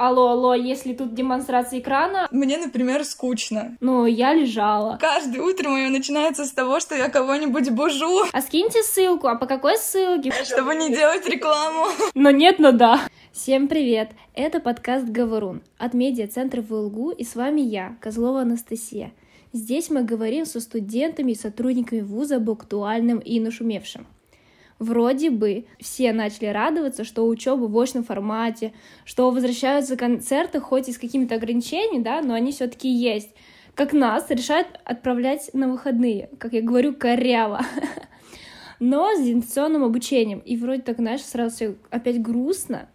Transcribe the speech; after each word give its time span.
алло, 0.00 0.28
алло, 0.28 0.54
если 0.54 0.94
тут 0.94 1.14
демонстрация 1.14 1.80
экрана. 1.80 2.26
Мне, 2.30 2.56
например, 2.56 3.04
скучно. 3.04 3.76
Ну, 3.80 4.06
я 4.06 4.32
лежала. 4.32 4.96
Каждое 5.00 5.42
утро 5.42 5.68
мое 5.68 5.90
начинается 5.90 6.46
с 6.46 6.52
того, 6.52 6.80
что 6.80 6.94
я 6.94 7.08
кого-нибудь 7.08 7.70
бужу. 7.70 8.24
А 8.32 8.40
скиньте 8.40 8.82
ссылку, 8.82 9.28
а 9.28 9.36
по 9.36 9.46
какой 9.46 9.76
ссылке? 9.76 10.32
Чтобы 10.44 10.74
не 10.74 10.90
делать 10.90 11.26
рекламу. 11.26 11.86
Но 12.14 12.30
нет, 12.30 12.58
но 12.58 12.72
да. 12.72 13.00
Всем 13.32 13.68
привет! 13.68 14.10
Это 14.34 14.58
подкаст 14.58 15.06
«Говорун» 15.06 15.62
от 15.78 15.94
медиа-центра 15.94 16.62
ВЛГУ, 16.62 17.10
и 17.10 17.24
с 17.24 17.36
вами 17.36 17.60
я, 17.60 17.96
Козлова 18.00 18.40
Анастасия. 18.40 19.12
Здесь 19.52 19.90
мы 19.90 20.02
говорим 20.02 20.46
со 20.46 20.60
студентами 20.60 21.32
и 21.32 21.36
сотрудниками 21.36 22.00
вуза 22.00 22.36
об 22.36 22.50
актуальном 22.50 23.18
и 23.18 23.38
нашумевшем. 23.38 24.06
Вроде 24.80 25.28
бы 25.28 25.66
все 25.78 26.14
начали 26.14 26.46
радоваться, 26.46 27.04
что 27.04 27.28
учеба 27.28 27.66
в 27.66 27.78
очном 27.78 28.02
формате, 28.02 28.72
что 29.04 29.30
возвращаются 29.30 29.94
концерты, 29.94 30.58
хоть 30.58 30.88
и 30.88 30.92
с 30.92 30.98
какими-то 30.98 31.34
ограничениями, 31.34 32.02
да, 32.02 32.22
но 32.22 32.32
они 32.32 32.50
все-таки 32.50 32.88
есть. 32.88 33.28
Как 33.74 33.92
нас 33.92 34.30
решают 34.30 34.66
отправлять 34.84 35.50
на 35.52 35.68
выходные, 35.68 36.30
как 36.38 36.54
я 36.54 36.62
говорю, 36.62 36.94
коряво. 36.94 37.60
Но 38.80 39.14
с 39.14 39.20
дистанционным 39.20 39.84
обучением. 39.84 40.38
И 40.38 40.56
вроде 40.56 40.80
так, 40.80 40.96
знаешь, 40.96 41.20
сразу 41.20 41.54
все 41.54 41.74
опять 41.90 42.22
грустно. 42.22 42.88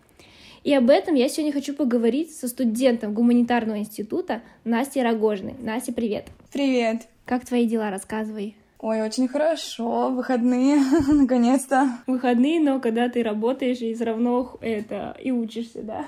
И 0.63 0.73
об 0.73 0.89
этом 0.89 1.13
я 1.13 1.29
сегодня 1.29 1.53
хочу 1.53 1.75
поговорить 1.75 2.35
со 2.35 2.47
студентом 2.47 3.13
гуманитарного 3.13 3.77
института 3.77 4.41
Настей 4.63 5.03
Рогожиной. 5.03 5.53
Настя, 5.59 5.93
привет. 5.93 6.29
Привет. 6.51 7.03
Как 7.25 7.45
твои 7.45 7.67
дела? 7.67 7.91
Рассказывай. 7.91 8.55
Ой, 8.79 9.01
очень 9.01 9.27
хорошо, 9.27 10.09
выходные, 10.09 10.77
наконец-то. 11.07 11.89
Выходные, 12.07 12.59
но 12.59 12.79
когда 12.79 13.09
ты 13.09 13.23
работаешь 13.23 13.79
и 13.79 13.93
все 13.95 14.03
равно 14.03 14.57
это, 14.61 15.17
и 15.21 15.31
учишься, 15.31 15.81
да. 15.81 16.05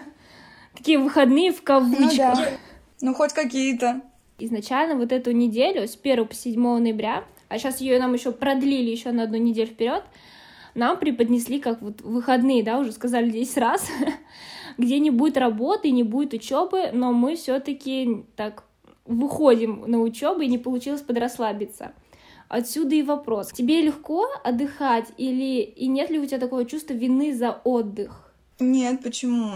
Такие 0.75 0.99
выходные 0.99 1.51
в 1.51 1.63
кавычках. 1.63 2.09
Ну, 2.09 2.15
да. 2.17 2.49
ну 3.01 3.13
хоть 3.13 3.33
какие-то. 3.33 4.01
Изначально 4.37 4.95
вот 4.95 5.11
эту 5.11 5.31
неделю, 5.31 5.87
с 5.87 5.97
1 6.01 6.27
по 6.27 6.33
7 6.33 6.59
ноября, 6.59 7.23
а 7.47 7.57
сейчас 7.57 7.81
ее 7.81 7.99
нам 7.99 8.13
еще 8.13 8.31
продлили 8.31 8.91
еще 8.91 9.11
на 9.11 9.23
одну 9.23 9.37
неделю 9.37 9.67
вперед, 9.67 10.03
нам 10.75 10.99
преподнесли 10.99 11.59
как 11.59 11.81
вот 11.81 12.01
выходные, 12.01 12.63
да, 12.63 12.77
уже 12.77 12.91
сказали 12.91 13.31
10 13.31 13.57
раз, 13.57 13.89
где 14.77 14.99
не 14.99 15.09
будет 15.09 15.37
работы, 15.37 15.89
не 15.89 16.03
будет 16.03 16.33
учебы, 16.33 16.91
но 16.91 17.13
мы 17.13 17.35
все-таки 17.35 18.25
так 18.35 18.65
выходим 19.05 19.85
на 19.87 20.01
учебу 20.01 20.41
и 20.41 20.47
не 20.47 20.57
получилось 20.57 21.01
подрасслабиться. 21.01 21.93
Отсюда 22.49 22.95
и 22.95 23.03
вопрос. 23.03 23.51
Тебе 23.51 23.81
легко 23.81 24.27
отдыхать 24.43 25.07
или 25.17 25.61
и 25.61 25.87
нет 25.87 26.09
ли 26.09 26.19
у 26.19 26.25
тебя 26.25 26.39
такого 26.39 26.65
чувства 26.65 26.93
вины 26.93 27.35
за 27.35 27.51
отдых? 27.51 28.31
Нет, 28.59 29.03
почему? 29.03 29.51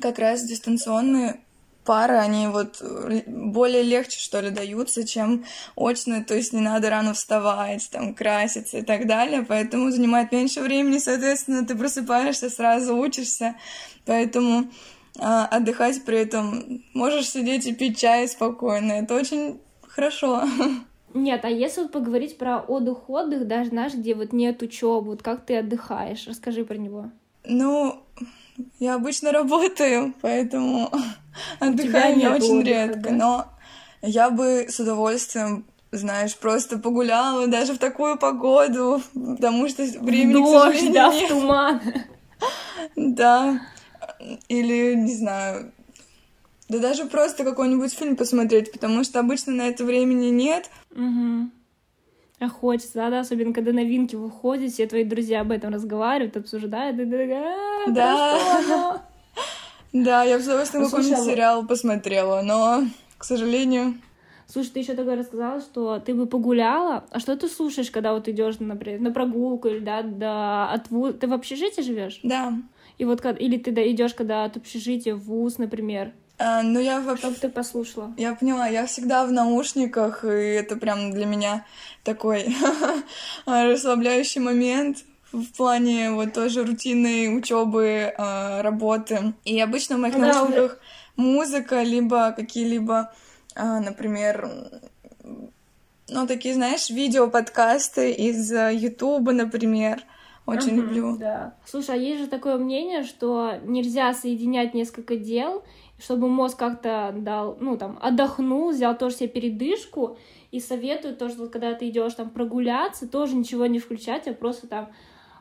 Как 0.00 0.18
раз 0.18 0.44
дистанционные 0.44 1.40
пары, 1.84 2.16
они 2.16 2.46
вот 2.46 2.82
более 3.26 3.82
легче, 3.82 4.18
что 4.18 4.40
ли, 4.40 4.50
даются, 4.50 5.06
чем 5.06 5.44
очные, 5.76 6.22
то 6.22 6.34
есть 6.34 6.52
не 6.52 6.60
надо 6.60 6.90
рано 6.90 7.14
вставать, 7.14 7.88
там, 7.90 8.14
краситься 8.14 8.78
и 8.78 8.82
так 8.82 9.06
далее, 9.06 9.42
поэтому 9.42 9.90
занимает 9.90 10.30
меньше 10.30 10.60
времени, 10.60 10.98
соответственно, 10.98 11.66
ты 11.66 11.74
просыпаешься, 11.74 12.50
сразу 12.50 12.96
учишься, 12.96 13.56
поэтому 14.04 14.70
а, 15.18 15.46
отдыхать 15.46 16.04
при 16.04 16.18
этом 16.18 16.84
можешь 16.94 17.30
сидеть 17.30 17.66
и 17.66 17.74
пить 17.74 17.98
чай 17.98 18.28
спокойно, 18.28 18.92
это 18.92 19.14
очень 19.14 19.60
хорошо. 19.88 20.44
Нет, 21.14 21.44
а 21.44 21.48
если 21.48 21.82
вот 21.82 21.92
поговорить 21.92 22.38
про 22.38 22.60
отдых-отдых, 22.60 23.46
даже 23.46 23.74
наш, 23.74 23.94
где 23.94 24.14
вот 24.14 24.32
нет 24.32 24.62
учебы, 24.62 25.10
вот 25.10 25.22
как 25.22 25.44
ты 25.44 25.56
отдыхаешь, 25.58 26.26
расскажи 26.26 26.64
про 26.64 26.76
него. 26.76 27.10
Ну, 27.44 28.02
я 28.78 28.94
обычно 28.94 29.32
работаю, 29.32 30.14
поэтому 30.20 30.90
отдыхаю 31.60 32.16
не 32.16 32.28
очень 32.28 32.58
отдыха, 32.58 32.68
редко, 32.68 33.00
да? 33.00 33.10
но 33.10 33.46
я 34.02 34.30
бы 34.30 34.66
с 34.68 34.78
удовольствием 34.78 35.64
знаешь, 35.92 36.36
просто 36.36 36.78
погуляла 36.78 37.48
даже 37.48 37.72
в 37.72 37.78
такую 37.78 38.16
погоду, 38.16 39.02
потому 39.12 39.68
что 39.68 39.82
времени, 39.82 40.34
Дождь, 40.34 40.76
к 40.76 40.80
сожалению, 40.80 40.94
да, 40.94 41.12
нет. 41.12 41.24
в 41.24 41.28
туман. 41.28 41.80
Да, 42.96 43.60
или, 44.48 44.94
не 44.94 45.14
знаю, 45.14 45.72
да 46.70 46.78
даже 46.78 47.04
просто 47.06 47.44
какой-нибудь 47.44 47.92
фильм 47.92 48.16
посмотреть, 48.16 48.70
потому 48.70 49.02
что 49.02 49.18
обычно 49.18 49.52
на 49.52 49.68
это 49.68 49.84
времени 49.84 50.26
нет. 50.26 50.70
Угу. 50.92 51.50
А 52.38 52.48
хочется, 52.48 52.94
да, 52.94 53.10
да, 53.10 53.20
особенно 53.20 53.52
когда 53.52 53.72
новинки 53.72 54.14
выходят, 54.14 54.72
все 54.72 54.86
твои 54.86 55.04
друзья 55.04 55.42
об 55.42 55.50
этом 55.50 55.74
разговаривают, 55.74 56.36
обсуждают, 56.36 56.98
и 56.98 57.04
такая, 57.04 57.86
да. 57.88 59.02
Да, 59.92 60.22
я 60.22 60.36
бы 60.36 60.42
с 60.42 60.46
удовольствием 60.46 60.84
какой-нибудь 60.84 61.24
сериал 61.24 61.66
посмотрела, 61.66 62.42
но, 62.42 62.84
к 63.18 63.24
сожалению... 63.24 63.96
Слушай, 64.46 64.70
ты 64.70 64.80
еще 64.80 64.94
тогда 64.94 65.16
рассказала, 65.16 65.60
что 65.60 66.00
ты 66.00 66.12
бы 66.12 66.26
погуляла. 66.26 67.04
А 67.10 67.20
что 67.20 67.36
ты 67.36 67.48
слушаешь, 67.48 67.90
когда 67.90 68.14
вот 68.14 68.26
идешь, 68.26 68.58
например, 68.58 69.00
на 69.00 69.12
прогулку 69.12 69.68
или 69.68 69.78
да, 69.78 70.02
да 70.02 70.70
от 70.72 70.90
вуз... 70.90 71.14
Ты 71.20 71.28
в 71.28 71.32
общежитии 71.32 71.82
живешь? 71.82 72.18
Да. 72.24 72.54
И 72.98 73.04
вот 73.04 73.24
или 73.38 73.58
ты 73.58 73.70
идешь, 73.92 74.12
когда 74.14 74.44
от 74.44 74.56
общежития 74.56 75.14
в 75.14 75.20
вуз, 75.20 75.58
например, 75.58 76.12
а, 76.40 76.62
ну, 76.62 76.80
я 76.80 77.00
вообще... 77.00 77.26
Чтоб 77.26 77.38
ты 77.38 77.48
послушала. 77.50 78.14
Я 78.16 78.34
поняла, 78.34 78.66
я 78.66 78.86
всегда 78.86 79.26
в 79.26 79.32
наушниках, 79.32 80.24
и 80.24 80.28
это 80.28 80.76
прям 80.76 81.10
для 81.10 81.26
меня 81.26 81.66
такой 82.02 82.56
расслабляющий 83.46 84.40
момент 84.40 85.04
в 85.32 85.44
плане 85.52 86.12
вот 86.12 86.32
тоже 86.32 86.64
рутинной 86.64 87.36
учебы, 87.36 88.14
а, 88.16 88.62
работы. 88.62 89.34
И 89.44 89.60
обычно 89.60 89.98
в 89.98 90.00
моих 90.00 90.14
да, 90.14 90.20
наушниках 90.20 90.72
уже... 90.72 90.78
музыка, 91.16 91.82
либо 91.82 92.32
какие-либо, 92.32 93.12
а, 93.54 93.80
например, 93.80 94.50
ну, 96.08 96.26
такие, 96.26 96.54
знаешь, 96.54 96.88
видео-подкасты 96.88 98.12
из 98.12 98.50
Ютуба, 98.50 99.32
например. 99.32 100.02
Очень 100.46 100.70
uh-huh, 100.70 100.76
люблю. 100.76 101.16
Да. 101.18 101.54
Слушай, 101.66 101.94
а 101.94 101.98
есть 101.98 102.22
же 102.22 102.26
такое 102.26 102.56
мнение, 102.56 103.04
что 103.04 103.56
нельзя 103.62 104.12
соединять 104.14 104.74
несколько 104.74 105.16
дел, 105.16 105.62
чтобы 106.00 106.28
мозг 106.28 106.58
как-то 106.58 107.14
дал, 107.16 107.56
ну, 107.60 107.76
там, 107.76 107.98
отдохнул, 108.00 108.70
взял 108.70 108.96
тоже 108.96 109.16
себе 109.16 109.28
передышку, 109.28 110.16
и 110.50 110.58
советую 110.58 111.16
тоже, 111.16 111.34
вот, 111.36 111.50
когда 111.50 111.74
ты 111.74 111.88
идешь 111.88 112.14
там 112.14 112.30
прогуляться, 112.30 113.08
тоже 113.08 113.36
ничего 113.36 113.66
не 113.66 113.78
включать, 113.78 114.26
а 114.26 114.32
просто 114.32 114.66
там 114.66 114.88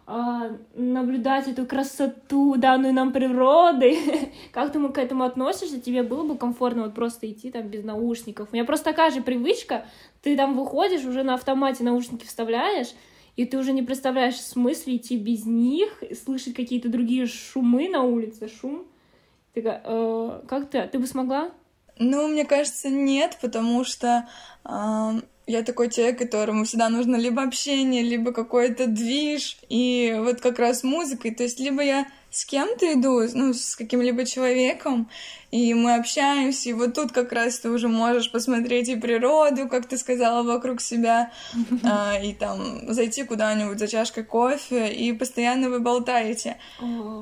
э, 0.05 0.57
наблюдать 0.75 1.47
эту 1.47 1.65
красоту, 1.65 2.55
данную 2.57 2.93
нам 2.93 3.11
природы. 3.11 3.97
как 4.51 4.71
ты 4.71 4.87
к 4.89 4.97
этому 4.97 5.23
относишься? 5.23 5.79
Тебе 5.79 6.03
было 6.03 6.23
бы 6.23 6.37
комфортно 6.37 6.83
вот 6.83 6.93
просто 6.93 7.29
идти 7.31 7.49
там 7.49 7.67
без 7.67 7.83
наушников? 7.83 8.49
У 8.51 8.55
меня 8.55 8.65
просто 8.65 8.85
такая 8.85 9.09
же 9.11 9.21
привычка, 9.21 9.85
ты 10.21 10.35
там 10.37 10.55
выходишь, 10.55 11.05
уже 11.05 11.23
на 11.23 11.33
автомате 11.35 11.83
наушники 11.83 12.25
вставляешь, 12.25 12.93
и 13.35 13.45
ты 13.45 13.57
уже 13.57 13.71
не 13.71 13.81
представляешь 13.81 14.35
смысл 14.35 14.91
идти 14.91 15.17
без 15.17 15.45
них, 15.45 16.03
слышать 16.23 16.53
какие-то 16.53 16.89
другие 16.89 17.25
шумы 17.25 17.89
на 17.89 18.03
улице, 18.03 18.47
шум. 18.47 18.85
Ты 19.53 19.61
э, 19.65 20.41
как 20.47 20.69
ты? 20.69 20.87
Ты 20.87 20.99
бы 20.99 21.07
смогла? 21.07 21.51
Ну, 21.97 22.27
мне 22.27 22.45
кажется, 22.45 22.89
нет, 22.89 23.37
потому 23.41 23.83
что 23.83 24.27
э, 24.63 25.21
я 25.47 25.63
такой 25.63 25.89
человек, 25.89 26.19
которому 26.19 26.63
всегда 26.63 26.89
нужно 26.89 27.15
либо 27.15 27.41
общение, 27.43 28.03
либо 28.03 28.31
какой-то 28.31 28.87
движ, 28.87 29.57
и 29.67 30.15
вот 30.19 30.41
как 30.41 30.59
раз 30.59 30.83
музыкой. 30.83 31.31
То 31.31 31.43
есть 31.43 31.59
либо 31.59 31.81
я 31.81 32.05
с 32.31 32.45
кем-то 32.45 32.93
иду, 32.93 33.21
ну, 33.33 33.53
с 33.53 33.75
каким-либо 33.75 34.25
человеком, 34.25 35.09
и 35.51 35.73
мы 35.73 35.95
общаемся, 35.95 36.69
и 36.69 36.73
вот 36.73 36.93
тут 36.93 37.11
как 37.11 37.31
раз 37.31 37.59
ты 37.59 37.69
уже 37.69 37.87
можешь 37.87 38.31
посмотреть 38.31 38.87
и 38.89 38.95
природу, 38.95 39.67
как 39.67 39.87
ты 39.87 39.97
сказала, 39.97 40.43
вокруг 40.43 40.79
себя, 40.79 41.31
а, 41.83 42.19
и 42.21 42.33
там 42.33 42.93
зайти 42.93 43.23
куда-нибудь 43.23 43.79
за 43.79 43.87
чашкой 43.87 44.23
кофе, 44.23 44.93
и 44.93 45.11
постоянно 45.13 45.69
вы 45.69 45.79
болтаете. 45.79 46.57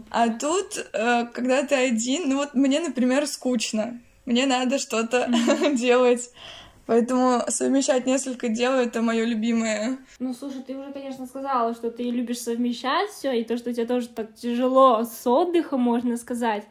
А 0.09 0.29
тут, 0.29 0.85
а, 0.93 1.25
когда 1.25 1.63
ты 1.63 1.75
один, 1.75 2.29
ну 2.29 2.37
вот 2.37 2.53
мне, 2.53 2.79
например, 2.79 3.27
скучно, 3.27 3.99
мне 4.25 4.45
надо 4.45 4.77
что-то 4.77 5.29
делать. 5.73 6.29
Поэтому 6.87 7.41
совмещать 7.49 8.05
несколько 8.05 8.47
дел 8.47 8.71
это 8.71 9.01
мое 9.01 9.25
любимое. 9.25 9.97
Ну, 10.19 10.33
слушай, 10.33 10.63
ты 10.65 10.75
уже, 10.75 10.93
конечно, 10.93 11.27
сказала, 11.27 11.73
что 11.73 11.91
ты 11.91 12.03
любишь 12.03 12.39
совмещать 12.39 13.09
все, 13.09 13.33
и 13.33 13.43
то, 13.43 13.57
что 13.57 13.69
у 13.69 13.73
тебя 13.73 13.85
тоже 13.85 14.07
так 14.07 14.33
тяжело 14.33 15.03
с 15.03 15.27
отдыхом, 15.27 15.81
можно 15.81 16.15
сказать. 16.15 16.65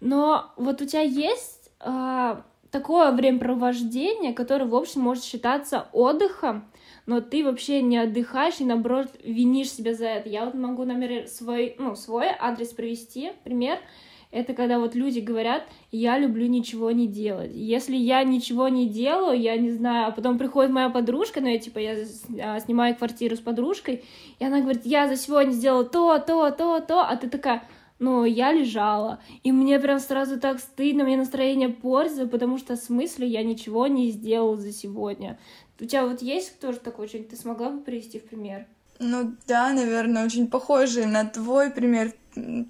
Но 0.00 0.52
вот 0.56 0.82
у 0.82 0.84
тебя 0.84 1.00
есть 1.00 1.70
э, 1.80 2.36
такое 2.70 3.10
времяпровождение, 3.12 4.34
которое, 4.34 4.66
в 4.66 4.74
общем, 4.74 5.00
может 5.00 5.24
считаться 5.24 5.88
отдыхом, 5.92 6.70
но 7.06 7.22
ты 7.22 7.42
вообще 7.42 7.80
не 7.80 7.96
отдыхаешь 7.96 8.60
и, 8.60 8.64
наоборот, 8.66 9.08
винишь 9.24 9.72
себя 9.72 9.94
за 9.94 10.04
это. 10.04 10.28
Я 10.28 10.44
вот 10.44 10.52
могу, 10.52 10.84
например, 10.84 11.28
свой, 11.28 11.76
ну, 11.78 11.96
свой 11.96 12.28
адрес 12.38 12.68
привести, 12.74 13.32
пример— 13.42 13.78
это 14.30 14.54
когда 14.54 14.78
вот 14.78 14.94
люди 14.94 15.20
говорят, 15.20 15.64
я 15.92 16.18
люблю 16.18 16.46
ничего 16.46 16.90
не 16.90 17.06
делать. 17.06 17.52
Если 17.54 17.96
я 17.96 18.22
ничего 18.24 18.68
не 18.68 18.88
делаю, 18.88 19.40
я 19.40 19.56
не 19.56 19.70
знаю, 19.70 20.08
а 20.08 20.10
потом 20.10 20.38
приходит 20.38 20.72
моя 20.72 20.90
подружка, 20.90 21.40
ну 21.40 21.48
я 21.48 21.58
типа, 21.58 21.78
я 21.78 21.96
а, 22.42 22.60
снимаю 22.60 22.96
квартиру 22.96 23.36
с 23.36 23.40
подружкой, 23.40 24.04
и 24.38 24.44
она 24.44 24.60
говорит, 24.60 24.84
я 24.84 25.08
за 25.08 25.16
сегодня 25.16 25.52
сделала 25.52 25.84
то, 25.84 26.18
то, 26.18 26.50
то, 26.50 26.80
то, 26.80 27.00
а 27.00 27.16
ты 27.16 27.28
такая, 27.28 27.62
но 27.98 28.26
я 28.26 28.52
лежала, 28.52 29.20
и 29.42 29.52
мне 29.52 29.78
прям 29.78 30.00
сразу 30.00 30.38
так 30.38 30.58
стыдно, 30.60 31.04
мне 31.04 31.16
настроение 31.16 31.68
портится, 31.68 32.26
потому 32.26 32.58
что 32.58 32.76
в 32.76 32.80
смысле 32.80 33.26
я 33.26 33.42
ничего 33.42 33.86
не 33.86 34.10
сделала 34.10 34.56
за 34.56 34.72
сегодня. 34.72 35.38
У 35.80 35.84
тебя 35.84 36.06
вот 36.06 36.22
есть 36.22 36.58
тоже 36.60 36.78
такой 36.78 37.08
что-нибудь, 37.08 37.30
ты 37.30 37.36
смогла 37.36 37.70
бы 37.70 37.80
привести 37.80 38.18
в 38.18 38.24
пример? 38.24 38.66
Ну 38.98 39.34
да, 39.46 39.72
наверное, 39.72 40.24
очень 40.24 40.48
похожий 40.48 41.06
на 41.06 41.24
твой 41.24 41.70
пример, 41.70 42.12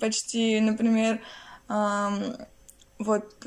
почти, 0.00 0.60
например, 0.60 1.20
вот, 1.68 3.46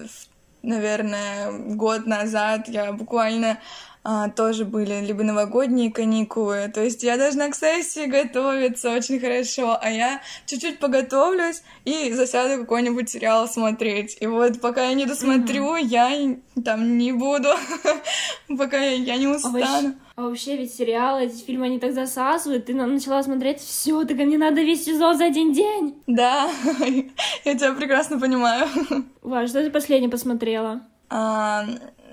наверное, 0.62 1.52
год 1.52 2.06
назад 2.06 2.68
я 2.68 2.92
буквально 2.92 3.60
а, 4.02 4.30
тоже 4.30 4.64
были 4.64 5.06
либо 5.06 5.24
новогодние 5.24 5.92
каникулы. 5.92 6.72
То 6.74 6.82
есть 6.82 7.04
я 7.04 7.18
должна 7.18 7.50
к 7.50 7.56
сессии 7.56 8.06
готовиться 8.06 8.92
очень 8.92 9.20
хорошо, 9.20 9.78
а 9.80 9.90
я 9.90 10.22
чуть-чуть 10.46 10.80
поготовлюсь 10.80 11.62
и 11.86 12.14
засяду 12.14 12.62
какой-нибудь 12.62 13.10
сериал 13.10 13.48
смотреть. 13.48 14.18
И 14.22 14.28
вот 14.28 14.62
пока 14.62 14.88
я 14.88 14.94
не 14.94 15.06
досмотрю, 15.06 15.76
mm-hmm. 15.76 15.86
я 15.86 16.64
там 16.64 16.98
не 16.98 17.12
буду, 17.12 17.50
пока 18.58 18.78
я 18.80 19.18
не 19.18 19.28
устану. 19.28 19.96
А 20.20 20.24
вообще 20.24 20.58
ведь 20.58 20.74
сериалы, 20.74 21.24
эти 21.24 21.42
фильмы, 21.46 21.68
они 21.68 21.80
так 21.80 21.94
засасывают, 21.94 22.66
ты 22.66 22.74
начала 22.74 23.24
смотреть, 23.24 23.62
все, 23.62 24.04
так 24.04 24.18
мне 24.18 24.38
надо 24.38 24.60
весь 24.60 24.84
сезон 24.84 25.18
за 25.18 25.28
один 25.28 25.54
день. 25.54 25.96
Да, 26.08 26.52
я 27.46 27.56
тебя 27.56 27.72
прекрасно 27.72 28.20
понимаю. 28.20 28.68
Ва, 29.22 29.48
что 29.48 29.64
ты 29.64 29.72
последнее 29.72 30.12
посмотрела? 30.12 30.82
А, 31.10 31.64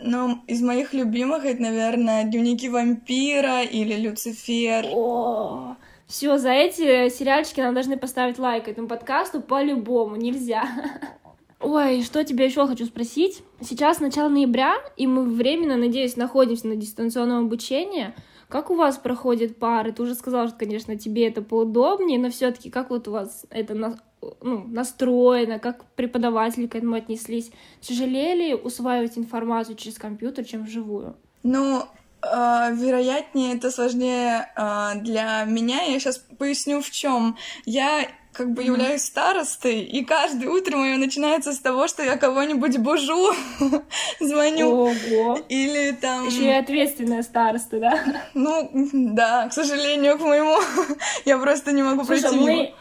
ну, 0.00 0.38
из 0.46 0.62
моих 0.62 0.94
любимых 0.94 1.44
это, 1.44 1.60
наверное, 1.60 2.22
Дневники 2.22 2.68
вампира 2.68 3.64
или 3.64 3.94
Люцифер. 3.94 4.86
О, 4.92 5.74
все, 6.06 6.38
за 6.38 6.50
эти 6.50 7.08
сериальчики 7.08 7.60
нам 7.60 7.74
должны 7.74 7.96
поставить 7.96 8.38
лайк 8.38 8.68
этому 8.68 8.86
подкасту 8.86 9.40
по-любому, 9.40 10.14
нельзя. 10.14 10.62
Ой, 11.60 12.02
что 12.02 12.22
тебе 12.22 12.44
еще 12.46 12.66
хочу 12.66 12.84
спросить? 12.84 13.42
Сейчас 13.60 14.00
начало 14.00 14.28
ноября, 14.28 14.74
и 14.96 15.06
мы 15.06 15.24
временно, 15.24 15.76
надеюсь, 15.76 16.16
находимся 16.16 16.66
на 16.66 16.76
дистанционном 16.76 17.46
обучении. 17.46 18.12
Как 18.48 18.70
у 18.70 18.76
вас 18.76 18.98
проходят 18.98 19.56
пары? 19.56 19.92
Ты 19.92 20.02
уже 20.02 20.14
сказала, 20.14 20.48
что, 20.48 20.58
конечно, 20.58 20.96
тебе 20.96 21.26
это 21.26 21.42
поудобнее, 21.42 22.18
но 22.18 22.30
все-таки 22.30 22.70
как 22.70 22.90
вот 22.90 23.08
у 23.08 23.12
вас 23.12 23.46
это 23.50 23.74
на, 23.74 23.98
ну, 24.42 24.64
настроено, 24.68 25.58
как 25.58 25.84
преподаватели 25.96 26.66
к 26.66 26.76
этому 26.76 26.94
отнеслись? 26.94 27.50
Тяжелее 27.80 28.34
ли 28.34 28.54
усваивать 28.54 29.16
информацию 29.16 29.76
через 29.76 29.96
компьютер, 29.96 30.44
чем 30.44 30.64
вживую? 30.64 31.16
Ну, 31.42 31.82
э, 32.22 32.74
вероятнее, 32.74 33.56
это 33.56 33.70
сложнее 33.70 34.48
э, 34.54 35.00
для 35.00 35.44
меня. 35.44 35.82
Я 35.82 35.98
сейчас 35.98 36.18
поясню 36.38 36.82
в 36.82 36.90
чем. 36.90 37.36
Я 37.64 38.06
как 38.36 38.52
бы 38.52 38.62
являюсь 38.62 39.02
старостой, 39.02 39.80
и 39.80 40.04
каждое 40.04 40.50
утро 40.50 40.76
мое 40.76 40.98
начинается 40.98 41.52
с 41.52 41.58
того, 41.58 41.88
что 41.88 42.02
я 42.02 42.18
кого-нибудь 42.18 42.76
бужу, 42.78 43.32
звоню. 44.20 44.68
Ого. 44.68 45.38
Или 45.48 45.92
там... 45.92 46.26
Еще 46.26 46.44
и 46.44 46.52
ответственная 46.52 47.22
староста, 47.22 47.80
да? 47.80 47.98
Ну, 48.34 48.70
да, 48.92 49.48
к 49.48 49.54
сожалению, 49.54 50.18
к 50.18 50.20
моему. 50.20 50.56
я 51.24 51.38
просто 51.38 51.72
не 51.72 51.82
могу 51.82 52.04
Слушай, 52.04 52.22
пройти 52.22 52.38
мы... 52.38 52.74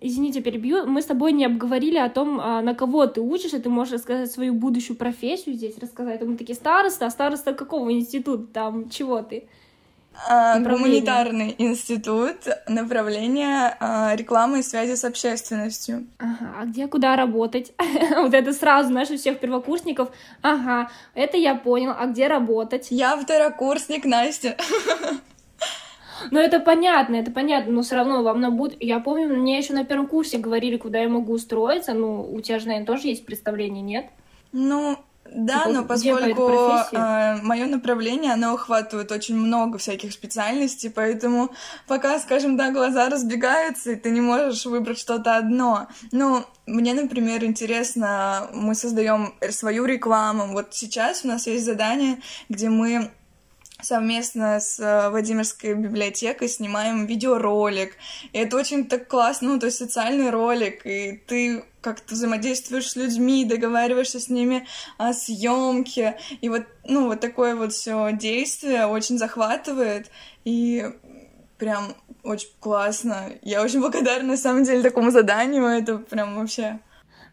Извините, 0.00 0.40
перебью. 0.40 0.86
Мы 0.86 1.02
с 1.02 1.04
тобой 1.04 1.32
не 1.32 1.44
обговорили 1.44 1.98
о 1.98 2.08
том, 2.08 2.40
а, 2.40 2.62
на 2.62 2.74
кого 2.74 3.06
ты 3.06 3.20
учишься. 3.20 3.60
Ты 3.60 3.68
можешь 3.68 3.92
рассказать 3.92 4.32
свою 4.32 4.54
будущую 4.54 4.96
профессию 4.96 5.54
здесь, 5.54 5.78
рассказать. 5.78 6.22
Мы 6.22 6.38
такие 6.38 6.56
староста, 6.56 7.04
а 7.04 7.10
староста 7.10 7.52
какого 7.52 7.92
института? 7.92 8.46
Там 8.46 8.88
чего 8.88 9.20
ты? 9.20 9.46
А, 10.26 10.58
гуманитарный 10.58 11.54
институт, 11.58 12.36
направление 12.66 13.76
а, 13.78 14.14
рекламы 14.16 14.60
и 14.60 14.62
связи 14.62 14.96
с 14.96 15.04
общественностью. 15.04 16.06
Ага, 16.18 16.54
а 16.60 16.64
где, 16.66 16.86
куда 16.88 17.16
работать? 17.16 17.72
вот 18.16 18.34
это 18.34 18.52
сразу, 18.52 18.88
знаешь, 18.88 19.10
у 19.10 19.16
всех 19.16 19.38
первокурсников. 19.38 20.10
Ага, 20.42 20.90
это 21.14 21.36
я 21.36 21.54
понял, 21.54 21.94
а 21.96 22.06
где 22.06 22.26
работать? 22.26 22.88
Я 22.90 23.16
второкурсник, 23.16 24.04
Настя. 24.04 24.56
Ну, 26.32 26.40
это 26.40 26.58
понятно, 26.58 27.14
это 27.16 27.30
понятно, 27.30 27.72
но 27.72 27.82
все 27.82 27.94
равно 27.94 28.24
вам 28.24 28.40
на 28.40 28.50
буд... 28.50 28.74
Я 28.80 28.98
помню, 28.98 29.28
мне 29.28 29.58
еще 29.58 29.72
на 29.72 29.84
первом 29.84 30.08
курсе 30.08 30.38
говорили, 30.38 30.76
куда 30.76 30.98
я 30.98 31.08
могу 31.08 31.32
устроиться. 31.32 31.94
Ну, 31.94 32.28
у 32.32 32.40
тебя 32.40 32.58
же, 32.58 32.66
наверное, 32.66 32.86
тоже 32.86 33.06
есть 33.06 33.24
представление, 33.24 33.82
нет? 33.82 34.06
Ну, 34.50 34.98
да, 35.32 35.60
типа, 35.60 35.72
но 35.72 35.84
поскольку 35.84 36.50
э, 36.92 37.36
мое 37.42 37.66
направление, 37.66 38.32
оно 38.32 38.54
охватывает 38.54 39.12
очень 39.12 39.36
много 39.36 39.78
всяких 39.78 40.12
специальностей, 40.12 40.90
поэтому 40.90 41.50
пока, 41.86 42.18
скажем 42.18 42.56
так, 42.56 42.72
глаза 42.72 43.08
разбегаются, 43.08 43.92
и 43.92 43.96
ты 43.96 44.10
не 44.10 44.20
можешь 44.20 44.64
выбрать 44.66 44.98
что-то 44.98 45.36
одно. 45.36 45.88
Ну, 46.12 46.44
мне, 46.66 46.94
например, 46.94 47.44
интересно, 47.44 48.48
мы 48.52 48.74
создаем 48.74 49.34
свою 49.50 49.84
рекламу. 49.84 50.52
Вот 50.52 50.68
сейчас 50.70 51.24
у 51.24 51.28
нас 51.28 51.46
есть 51.46 51.64
задание, 51.64 52.18
где 52.48 52.68
мы 52.68 53.10
совместно 53.80 54.60
с 54.60 54.80
э, 54.80 55.10
Владимирской 55.10 55.74
библиотекой 55.74 56.48
снимаем 56.48 57.06
видеоролик. 57.06 57.96
И 58.32 58.38
это 58.38 58.56
очень 58.56 58.86
так 58.86 59.08
классно, 59.08 59.54
ну, 59.54 59.58
то 59.58 59.66
есть 59.66 59.78
социальный 59.78 60.30
ролик, 60.30 60.84
и 60.84 61.22
ты 61.26 61.64
как-то 61.80 62.14
взаимодействуешь 62.14 62.90
с 62.90 62.96
людьми, 62.96 63.44
договариваешься 63.44 64.20
с 64.20 64.28
ними 64.28 64.66
о 64.96 65.12
съемке. 65.12 66.18
И 66.40 66.48
вот, 66.48 66.64
ну, 66.84 67.06
вот 67.06 67.20
такое 67.20 67.54
вот 67.54 67.72
все 67.72 68.10
действие 68.12 68.86
очень 68.86 69.18
захватывает, 69.18 70.10
и 70.44 70.90
прям 71.56 71.94
очень 72.22 72.50
классно. 72.60 73.32
Я 73.42 73.62
очень 73.62 73.80
благодарна, 73.80 74.30
на 74.30 74.36
самом 74.36 74.64
деле, 74.64 74.82
такому 74.82 75.10
заданию. 75.10 75.64
Это 75.64 75.98
прям 75.98 76.36
вообще 76.36 76.80